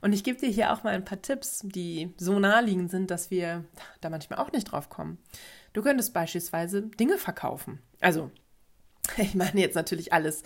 [0.00, 3.30] Und ich gebe dir hier auch mal ein paar Tipps, die so naheliegend sind, dass
[3.30, 3.64] wir
[4.00, 5.18] da manchmal auch nicht drauf kommen.
[5.72, 7.80] Du könntest beispielsweise Dinge verkaufen.
[8.00, 8.30] Also
[9.16, 10.42] ich meine jetzt natürlich alles,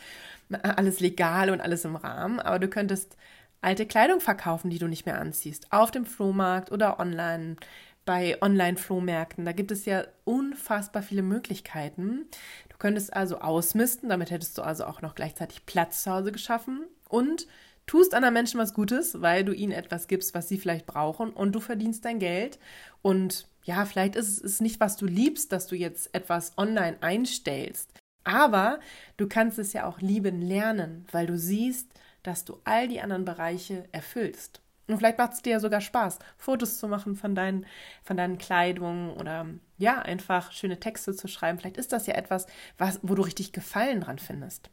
[0.62, 3.16] alles legal und alles im Rahmen, aber du könntest
[3.60, 7.56] alte Kleidung verkaufen, die du nicht mehr anziehst, auf dem Flohmarkt oder online,
[8.04, 9.44] bei Online-Flohmärkten.
[9.44, 12.26] Da gibt es ja unfassbar viele Möglichkeiten.
[12.70, 16.86] Du könntest also ausmisten, damit hättest du also auch noch gleichzeitig Platz zu Hause geschaffen
[17.08, 17.46] und
[17.86, 21.52] tust anderen Menschen was Gutes, weil du ihnen etwas gibst, was sie vielleicht brauchen und
[21.52, 22.58] du verdienst dein Geld
[23.02, 27.92] und ja, vielleicht ist es nicht, was du liebst, dass du jetzt etwas online einstellst.
[28.24, 28.80] Aber
[29.16, 31.90] du kannst es ja auch lieben lernen, weil du siehst,
[32.22, 34.60] dass du all die anderen Bereiche erfüllst.
[34.86, 37.66] Und vielleicht macht es dir ja sogar Spaß, Fotos zu machen von deinen,
[38.02, 41.58] von deinen Kleidungen oder ja, einfach schöne Texte zu schreiben.
[41.58, 42.46] Vielleicht ist das ja etwas,
[42.78, 44.70] was, wo du richtig Gefallen dran findest.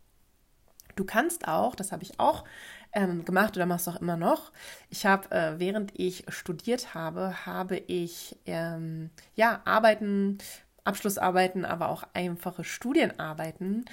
[0.96, 2.46] Du kannst auch, das habe ich auch
[2.94, 4.54] ähm, gemacht oder machst auch immer noch.
[4.90, 10.38] Ich habe, äh, während ich studiert habe, habe ich ähm, ja Arbeiten
[10.86, 13.86] Abschlussarbeiten, aber auch einfache Studienarbeiten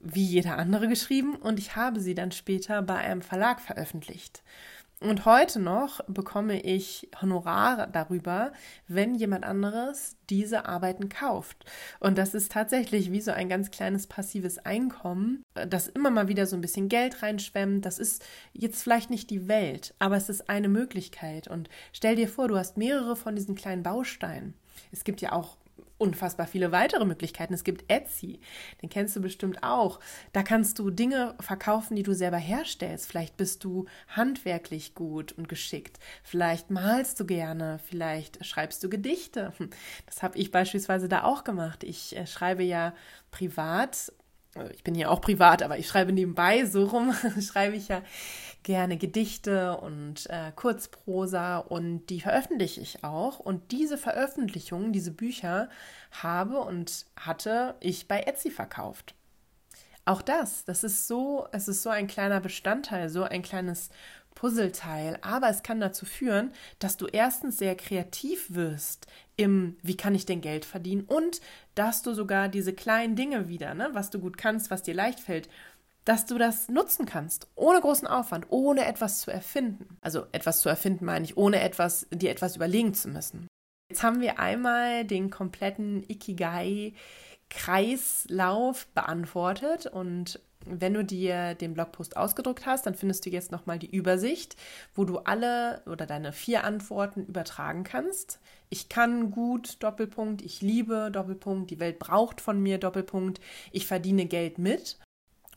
[0.00, 4.42] wie jeder andere geschrieben und ich habe sie dann später bei einem Verlag veröffentlicht.
[4.98, 8.52] Und heute noch bekomme ich Honorare darüber,
[8.88, 11.66] wenn jemand anderes diese Arbeiten kauft.
[12.00, 16.46] Und das ist tatsächlich wie so ein ganz kleines passives Einkommen, das immer mal wieder
[16.46, 17.84] so ein bisschen Geld reinschwemmt.
[17.84, 18.24] Das ist
[18.54, 21.46] jetzt vielleicht nicht die Welt, aber es ist eine Möglichkeit.
[21.46, 24.54] Und stell dir vor, du hast mehrere von diesen kleinen Bausteinen.
[24.92, 25.58] Es gibt ja auch
[25.98, 27.54] unfassbar viele weitere Möglichkeiten.
[27.54, 28.40] Es gibt Etsy,
[28.82, 30.00] den kennst du bestimmt auch.
[30.32, 33.06] Da kannst du Dinge verkaufen, die du selber herstellst.
[33.08, 35.98] Vielleicht bist du handwerklich gut und geschickt.
[36.22, 39.52] Vielleicht malst du gerne, vielleicht schreibst du Gedichte.
[40.06, 41.84] Das habe ich beispielsweise da auch gemacht.
[41.84, 42.94] Ich äh, schreibe ja
[43.30, 44.12] privat
[44.72, 48.02] ich bin hier auch privat, aber ich schreibe nebenbei, so rum schreibe ich ja
[48.62, 53.38] gerne Gedichte und äh, Kurzprosa und die veröffentliche ich auch.
[53.38, 55.68] Und diese Veröffentlichungen, diese Bücher
[56.10, 59.14] habe und hatte ich bei Etsy verkauft.
[60.04, 63.90] Auch das, das ist so, es ist so ein kleiner Bestandteil, so ein kleines
[64.36, 70.14] Puzzleteil, aber es kann dazu führen, dass du erstens sehr kreativ wirst im, wie kann
[70.14, 71.40] ich denn Geld verdienen und
[71.74, 75.18] dass du sogar diese kleinen Dinge wieder, ne, was du gut kannst, was dir leicht
[75.18, 75.48] fällt,
[76.04, 79.98] dass du das nutzen kannst, ohne großen Aufwand, ohne etwas zu erfinden.
[80.00, 83.48] Also etwas zu erfinden meine ich, ohne etwas, dir etwas überlegen zu müssen.
[83.90, 90.38] Jetzt haben wir einmal den kompletten Ikigai-Kreislauf beantwortet und
[90.68, 94.56] wenn du dir den Blogpost ausgedruckt hast, dann findest du jetzt nochmal die Übersicht,
[94.94, 98.40] wo du alle oder deine vier Antworten übertragen kannst.
[98.68, 103.40] Ich kann gut, Doppelpunkt, ich liebe, Doppelpunkt, die Welt braucht von mir, Doppelpunkt,
[103.72, 104.98] ich verdiene Geld mit.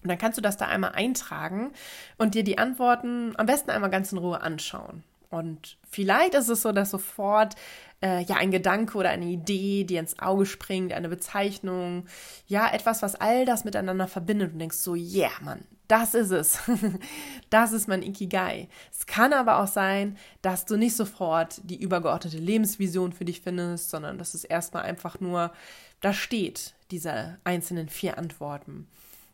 [0.02, 1.72] Und dann kannst du das da einmal eintragen
[2.18, 5.04] und dir die Antworten am besten einmal ganz in Ruhe anschauen.
[5.30, 7.56] Und vielleicht ist es so, dass sofort
[8.02, 12.06] äh, ja ein Gedanke oder eine Idee dir ins Auge springt, eine Bezeichnung,
[12.48, 16.60] ja etwas, was all das miteinander verbindet und denkst so, yeah, Mann, das ist es.
[17.50, 18.70] das ist mein Ikigai.
[18.92, 23.90] Es kann aber auch sein, dass du nicht sofort die übergeordnete Lebensvision für dich findest,
[23.90, 25.52] sondern dass es erstmal einfach nur
[26.02, 28.88] da steht, diese einzelnen vier Antworten.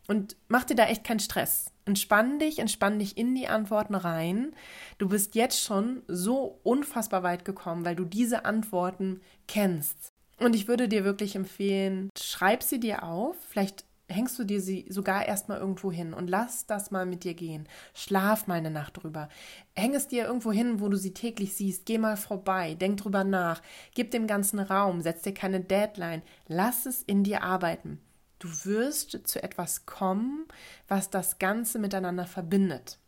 [0.07, 1.71] Und mach dir da echt keinen Stress.
[1.85, 4.53] Entspann dich, entspann dich in die Antworten rein.
[4.97, 10.11] Du bist jetzt schon so unfassbar weit gekommen, weil du diese Antworten kennst.
[10.39, 13.35] Und ich würde dir wirklich empfehlen, schreib sie dir auf.
[13.49, 17.33] Vielleicht hängst du dir sie sogar erstmal irgendwo hin und lass das mal mit dir
[17.33, 17.67] gehen.
[17.93, 19.29] Schlaf mal eine Nacht drüber.
[19.75, 21.85] Häng es dir irgendwo hin, wo du sie täglich siehst.
[21.85, 23.61] Geh mal vorbei, denk drüber nach.
[23.93, 26.21] Gib dem ganzen Raum, setz dir keine Deadline.
[26.47, 27.99] Lass es in dir arbeiten.
[28.39, 30.45] Du wirst zu etwas kommen,
[30.87, 32.99] was das Ganze miteinander verbindet.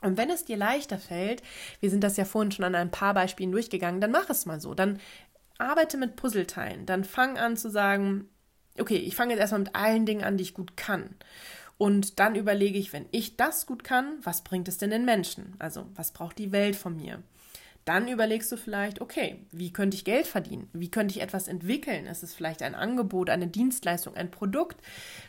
[0.00, 1.42] Und wenn es dir leichter fällt,
[1.80, 4.60] wir sind das ja vorhin schon an ein paar Beispielen durchgegangen, dann mach es mal
[4.60, 4.74] so.
[4.74, 5.00] Dann
[5.58, 6.86] arbeite mit Puzzleteilen.
[6.86, 8.28] Dann fang an zu sagen,
[8.78, 11.16] okay, ich fange jetzt erstmal mit allen Dingen an, die ich gut kann.
[11.78, 15.54] Und dann überlege ich, wenn ich das gut kann, was bringt es denn den Menschen?
[15.58, 17.22] Also, was braucht die Welt von mir?
[17.88, 20.68] Dann überlegst du vielleicht, okay, wie könnte ich Geld verdienen?
[20.74, 22.04] Wie könnte ich etwas entwickeln?
[22.04, 24.76] Ist es vielleicht ein Angebot, eine Dienstleistung, ein Produkt?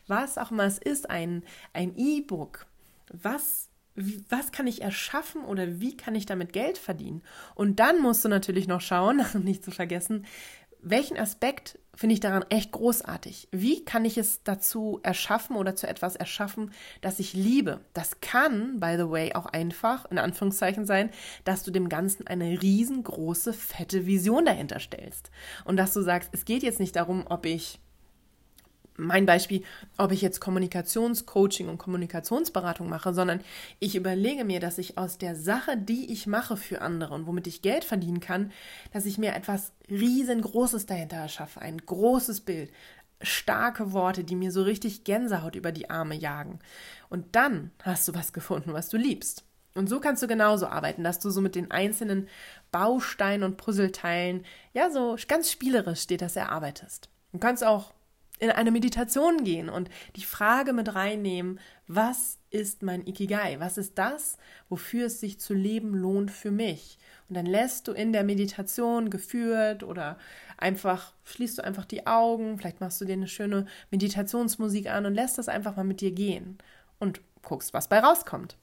[0.08, 2.66] Was auch immer es ist, ein ein E-Book.
[3.14, 7.22] Was was kann ich erschaffen oder wie kann ich damit Geld verdienen?
[7.56, 10.26] Und dann musst du natürlich noch schauen, nicht zu vergessen,
[10.82, 13.50] welchen Aspekt finde ich daran echt großartig?
[13.52, 16.72] Wie kann ich es dazu erschaffen oder zu etwas erschaffen,
[17.02, 17.82] das ich liebe?
[17.94, 21.10] Das kann, by the way, auch einfach, in Anführungszeichen sein,
[21.44, 25.30] dass du dem Ganzen eine riesengroße, fette Vision dahinter stellst.
[25.66, 27.80] Und dass du sagst, es geht jetzt nicht darum, ob ich
[29.00, 29.64] mein Beispiel,
[29.98, 33.42] ob ich jetzt Kommunikationscoaching und Kommunikationsberatung mache, sondern
[33.80, 37.48] ich überlege mir, dass ich aus der Sache, die ich mache für andere und womit
[37.48, 38.52] ich Geld verdienen kann,
[38.94, 42.72] dass ich mir etwas riesengroßes dahinter erschaffe, ein großes Bild,
[43.22, 46.60] starke Worte, die mir so richtig Gänsehaut über die Arme jagen.
[47.10, 49.44] Und dann hast du was gefunden, was du liebst.
[49.76, 52.28] Und so kannst du genauso arbeiten, dass du so mit den einzelnen
[52.72, 57.10] Bausteinen und Puzzleteilen, ja, so ganz spielerisch dir das erarbeitest.
[57.32, 57.94] Du kannst auch
[58.40, 63.60] in eine Meditation gehen und die Frage mit reinnehmen, was ist mein Ikigai?
[63.60, 64.38] Was ist das,
[64.70, 66.98] wofür es sich zu leben lohnt für mich?
[67.28, 70.18] Und dann lässt du in der Meditation geführt oder
[70.58, 75.14] einfach schließt du einfach die Augen, vielleicht machst du dir eine schöne Meditationsmusik an und
[75.14, 76.58] lässt das einfach mal mit dir gehen
[76.98, 78.58] und guckst, was bei rauskommt.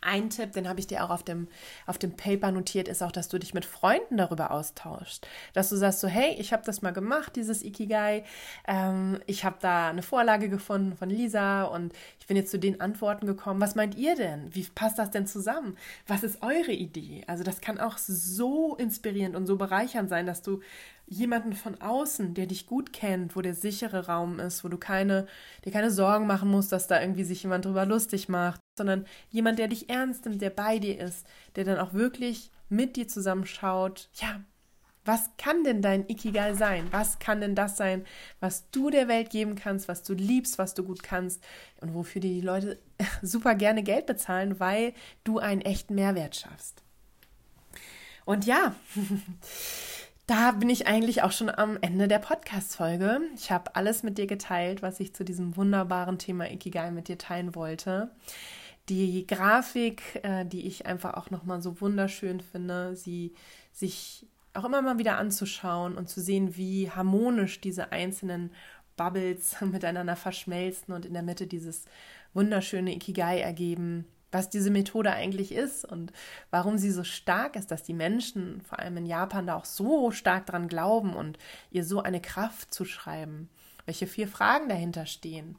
[0.00, 1.48] Ein Tipp, den habe ich dir auch auf dem,
[1.86, 5.26] auf dem Paper notiert, ist auch, dass du dich mit Freunden darüber austauschst.
[5.54, 8.24] Dass du sagst so, hey, ich habe das mal gemacht, dieses Ikigai.
[8.66, 12.80] Ähm, ich habe da eine Vorlage gefunden von Lisa und ich bin jetzt zu den
[12.80, 13.60] Antworten gekommen.
[13.60, 14.54] Was meint ihr denn?
[14.54, 15.76] Wie passt das denn zusammen?
[16.06, 17.24] Was ist eure Idee?
[17.26, 20.60] Also das kann auch so inspirierend und so bereichernd sein, dass du
[21.08, 25.26] jemanden von außen, der dich gut kennt, wo der sichere Raum ist, wo du keine,
[25.64, 29.58] dir keine Sorgen machen musst, dass da irgendwie sich jemand drüber lustig macht, sondern jemand,
[29.58, 34.10] der dich ernst nimmt, der bei dir ist, der dann auch wirklich mit dir zusammenschaut,
[34.14, 34.40] ja,
[35.08, 36.86] was kann denn dein Ikigai sein?
[36.90, 38.04] Was kann denn das sein,
[38.40, 41.42] was du der Welt geben kannst, was du liebst, was du gut kannst
[41.80, 42.78] und wofür die Leute
[43.22, 44.92] super gerne Geld bezahlen, weil
[45.24, 46.82] du einen echten Mehrwert schaffst?
[48.26, 48.74] Und ja,
[50.28, 53.22] da bin ich eigentlich auch schon am Ende der Podcast-Folge.
[53.34, 57.16] Ich habe alles mit dir geteilt, was ich zu diesem wunderbaren Thema Ikigai mit dir
[57.16, 58.10] teilen wollte.
[58.90, 63.32] Die Grafik, äh, die ich einfach auch nochmal so wunderschön finde, sie
[63.72, 68.50] sich auch immer mal wieder anzuschauen und zu sehen, wie harmonisch diese einzelnen
[68.98, 71.86] Bubbles miteinander verschmelzen und in der Mitte dieses
[72.34, 76.12] wunderschöne Ikigai ergeben, was diese Methode eigentlich ist und
[76.50, 80.10] warum sie so stark ist, dass die Menschen, vor allem in Japan, da auch so
[80.10, 81.38] stark dran glauben und
[81.70, 83.48] ihr so eine Kraft zuschreiben.
[83.86, 85.56] Welche vier Fragen dahinter stehen,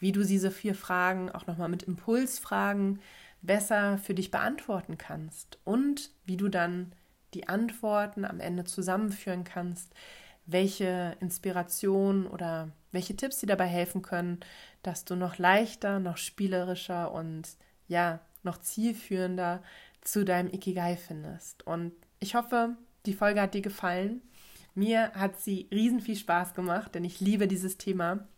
[0.00, 3.00] wie du diese vier Fragen auch nochmal mit Impulsfragen
[3.42, 6.92] besser für dich beantworten kannst und wie du dann
[7.34, 9.92] die Antworten am Ende zusammenführen kannst,
[10.46, 14.40] welche Inspiration oder welche Tipps dir dabei helfen können,
[14.82, 17.48] dass du noch leichter, noch spielerischer und
[17.88, 19.62] ja, noch zielführender
[20.00, 21.66] zu deinem Ikigai findest.
[21.66, 22.76] Und ich hoffe,
[23.06, 24.22] die Folge hat dir gefallen.
[24.74, 28.28] Mir hat sie riesen viel Spaß gemacht, denn ich liebe dieses Thema.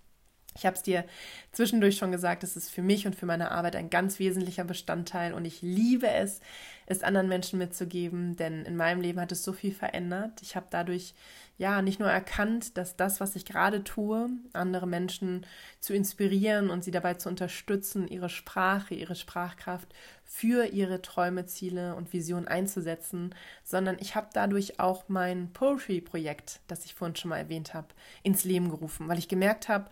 [0.57, 1.05] Ich habe es dir
[1.53, 5.33] zwischendurch schon gesagt, es ist für mich und für meine Arbeit ein ganz wesentlicher Bestandteil
[5.33, 6.41] und ich liebe es,
[6.87, 10.43] es anderen Menschen mitzugeben, denn in meinem Leben hat es so viel verändert.
[10.43, 11.15] Ich habe dadurch
[11.57, 15.47] ja nicht nur erkannt, dass das, was ich gerade tue, andere Menschen
[15.79, 19.95] zu inspirieren und sie dabei zu unterstützen, ihre Sprache, ihre Sprachkraft
[20.25, 26.85] für ihre Träume, Ziele und Visionen einzusetzen, sondern ich habe dadurch auch mein Poetry-Projekt, das
[26.87, 27.89] ich vorhin schon mal erwähnt habe,
[28.25, 29.91] ins Leben gerufen, weil ich gemerkt habe,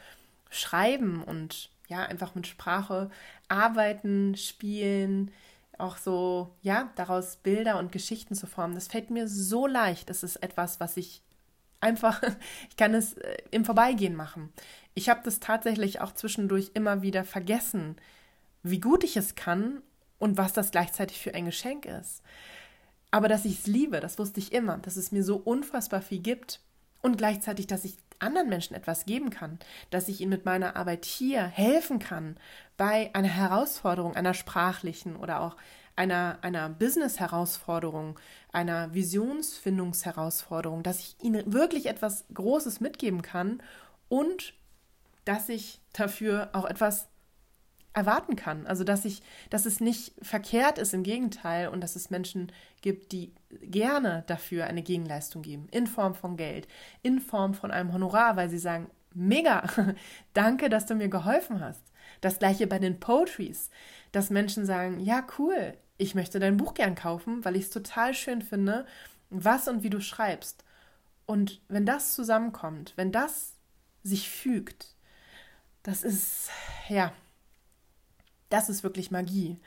[0.50, 3.10] Schreiben und ja, einfach mit Sprache
[3.48, 5.30] arbeiten, spielen,
[5.78, 10.10] auch so, ja, daraus Bilder und Geschichten zu formen, das fällt mir so leicht.
[10.10, 11.22] Es ist etwas, was ich
[11.80, 12.22] einfach,
[12.68, 14.52] ich kann es äh, im Vorbeigehen machen.
[14.94, 17.96] Ich habe das tatsächlich auch zwischendurch immer wieder vergessen,
[18.62, 19.82] wie gut ich es kann
[20.18, 22.22] und was das gleichzeitig für ein Geschenk ist.
[23.10, 26.18] Aber dass ich es liebe, das wusste ich immer, dass es mir so unfassbar viel
[26.18, 26.60] gibt
[27.00, 29.58] und gleichzeitig, dass ich anderen Menschen etwas geben kann,
[29.90, 32.36] dass ich ihnen mit meiner Arbeit hier helfen kann
[32.76, 35.56] bei einer Herausforderung, einer sprachlichen oder auch
[35.96, 38.18] einer, einer Business-Herausforderung,
[38.52, 43.60] einer Visionsfindungsherausforderung, dass ich ihnen wirklich etwas Großes mitgeben kann
[44.08, 44.54] und
[45.24, 47.08] dass ich dafür auch etwas
[47.92, 48.66] erwarten kann.
[48.66, 53.12] Also dass ich, dass es nicht verkehrt ist, im Gegenteil, und dass es Menschen gibt,
[53.12, 53.32] die
[53.62, 56.68] gerne dafür eine Gegenleistung geben, in Form von Geld,
[57.02, 59.64] in Form von einem Honorar, weil sie sagen, mega,
[60.34, 61.82] danke, dass du mir geholfen hast.
[62.20, 63.70] Das gleiche bei den Poetries,
[64.12, 68.14] dass Menschen sagen, ja, cool, ich möchte dein Buch gern kaufen, weil ich es total
[68.14, 68.86] schön finde,
[69.30, 70.64] was und wie du schreibst.
[71.26, 73.54] Und wenn das zusammenkommt, wenn das
[74.02, 74.94] sich fügt,
[75.82, 76.48] das ist,
[76.88, 77.12] ja,
[78.50, 79.58] das ist wirklich Magie.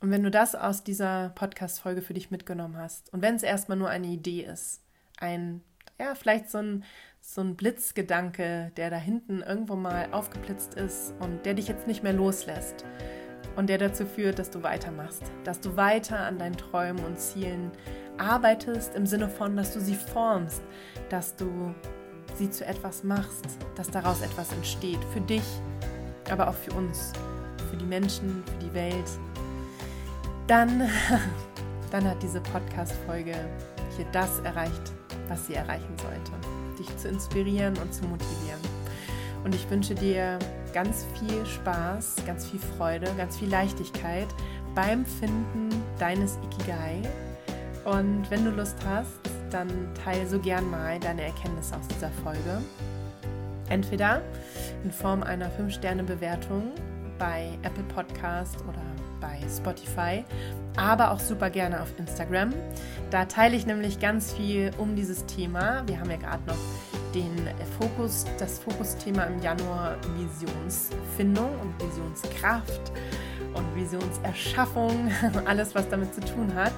[0.00, 3.78] Und wenn du das aus dieser Podcast-Folge für dich mitgenommen hast und wenn es erstmal
[3.78, 4.80] nur eine Idee ist,
[5.18, 5.60] ein,
[5.98, 6.84] ja, vielleicht so ein,
[7.20, 12.04] so ein Blitzgedanke, der da hinten irgendwo mal aufgeblitzt ist und der dich jetzt nicht
[12.04, 12.84] mehr loslässt
[13.56, 17.72] und der dazu führt, dass du weitermachst, dass du weiter an deinen Träumen und Zielen
[18.18, 20.62] arbeitest, im Sinne von, dass du sie formst,
[21.08, 21.74] dass du
[22.36, 25.44] sie zu etwas machst, dass daraus etwas entsteht, für dich,
[26.30, 27.12] aber auch für uns
[27.70, 29.10] für die Menschen, für die Welt,
[30.46, 30.88] dann,
[31.90, 33.34] dann hat diese Podcast-Folge
[33.96, 34.92] hier das erreicht,
[35.28, 36.32] was sie erreichen sollte.
[36.78, 38.60] Dich zu inspirieren und zu motivieren.
[39.44, 40.38] Und ich wünsche dir
[40.72, 44.28] ganz viel Spaß, ganz viel Freude, ganz viel Leichtigkeit
[44.74, 47.02] beim Finden deines Ikigai.
[47.84, 49.18] Und wenn du Lust hast,
[49.50, 49.68] dann
[50.04, 52.60] teile so gern mal deine Erkenntnisse aus dieser Folge.
[53.68, 54.22] Entweder
[54.84, 56.72] in Form einer 5-Sterne-Bewertung
[57.18, 58.82] bei Apple Podcast oder
[59.20, 60.24] bei Spotify,
[60.76, 62.52] aber auch super gerne auf Instagram.
[63.10, 65.82] Da teile ich nämlich ganz viel um dieses Thema.
[65.86, 66.58] Wir haben ja gerade noch
[67.14, 67.48] den
[67.78, 72.92] Fokus, das Fokusthema im Januar Visionsfindung und Visionskraft
[73.54, 75.10] und Visionserschaffung,
[75.46, 76.74] alles was damit zu tun hat.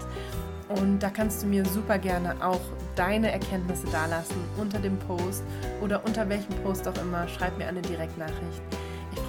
[0.68, 2.61] Und da kannst du mir super gerne auch
[2.95, 5.43] deine Erkenntnisse dalassen unter dem Post
[5.80, 7.26] oder unter welchem Post auch immer.
[7.26, 8.62] Schreib mir eine Direktnachricht.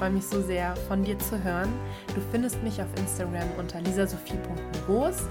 [0.02, 1.72] Freue mich so sehr, von dir zu hören.
[2.08, 5.28] Du findest mich auf Instagram unter lisasophie.groß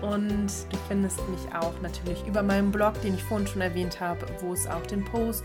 [0.00, 4.24] und du findest mich auch natürlich über meinen Blog, den ich vorhin schon erwähnt habe,
[4.40, 5.44] wo es auch den Post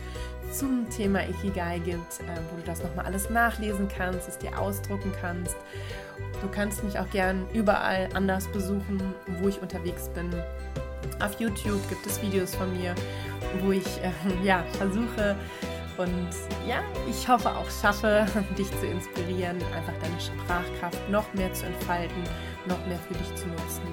[0.53, 5.11] zum Thema Ikigai gibt, äh, wo du das nochmal alles nachlesen kannst, es dir ausdrucken
[5.19, 5.57] kannst.
[6.41, 10.29] Du kannst mich auch gern überall anders besuchen, wo ich unterwegs bin.
[11.19, 12.95] Auf YouTube gibt es Videos von mir,
[13.61, 14.11] wo ich äh,
[14.45, 15.35] ja, versuche,
[15.99, 16.29] und
[16.65, 18.25] ja, ich hoffe auch schaffe,
[18.57, 22.23] dich zu inspirieren, einfach deine Sprachkraft noch mehr zu entfalten,
[22.65, 23.83] noch mehr für dich zu nutzen.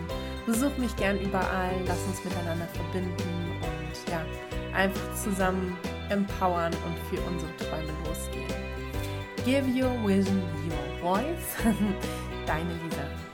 [0.46, 4.24] Besuch mich gern überall, lass uns miteinander verbinden und ja,
[4.72, 5.76] einfach zusammen
[6.08, 8.54] empowern und für unsere Träume losgehen.
[9.44, 11.56] Give your vision your voice.
[12.46, 13.25] Deine Lisa.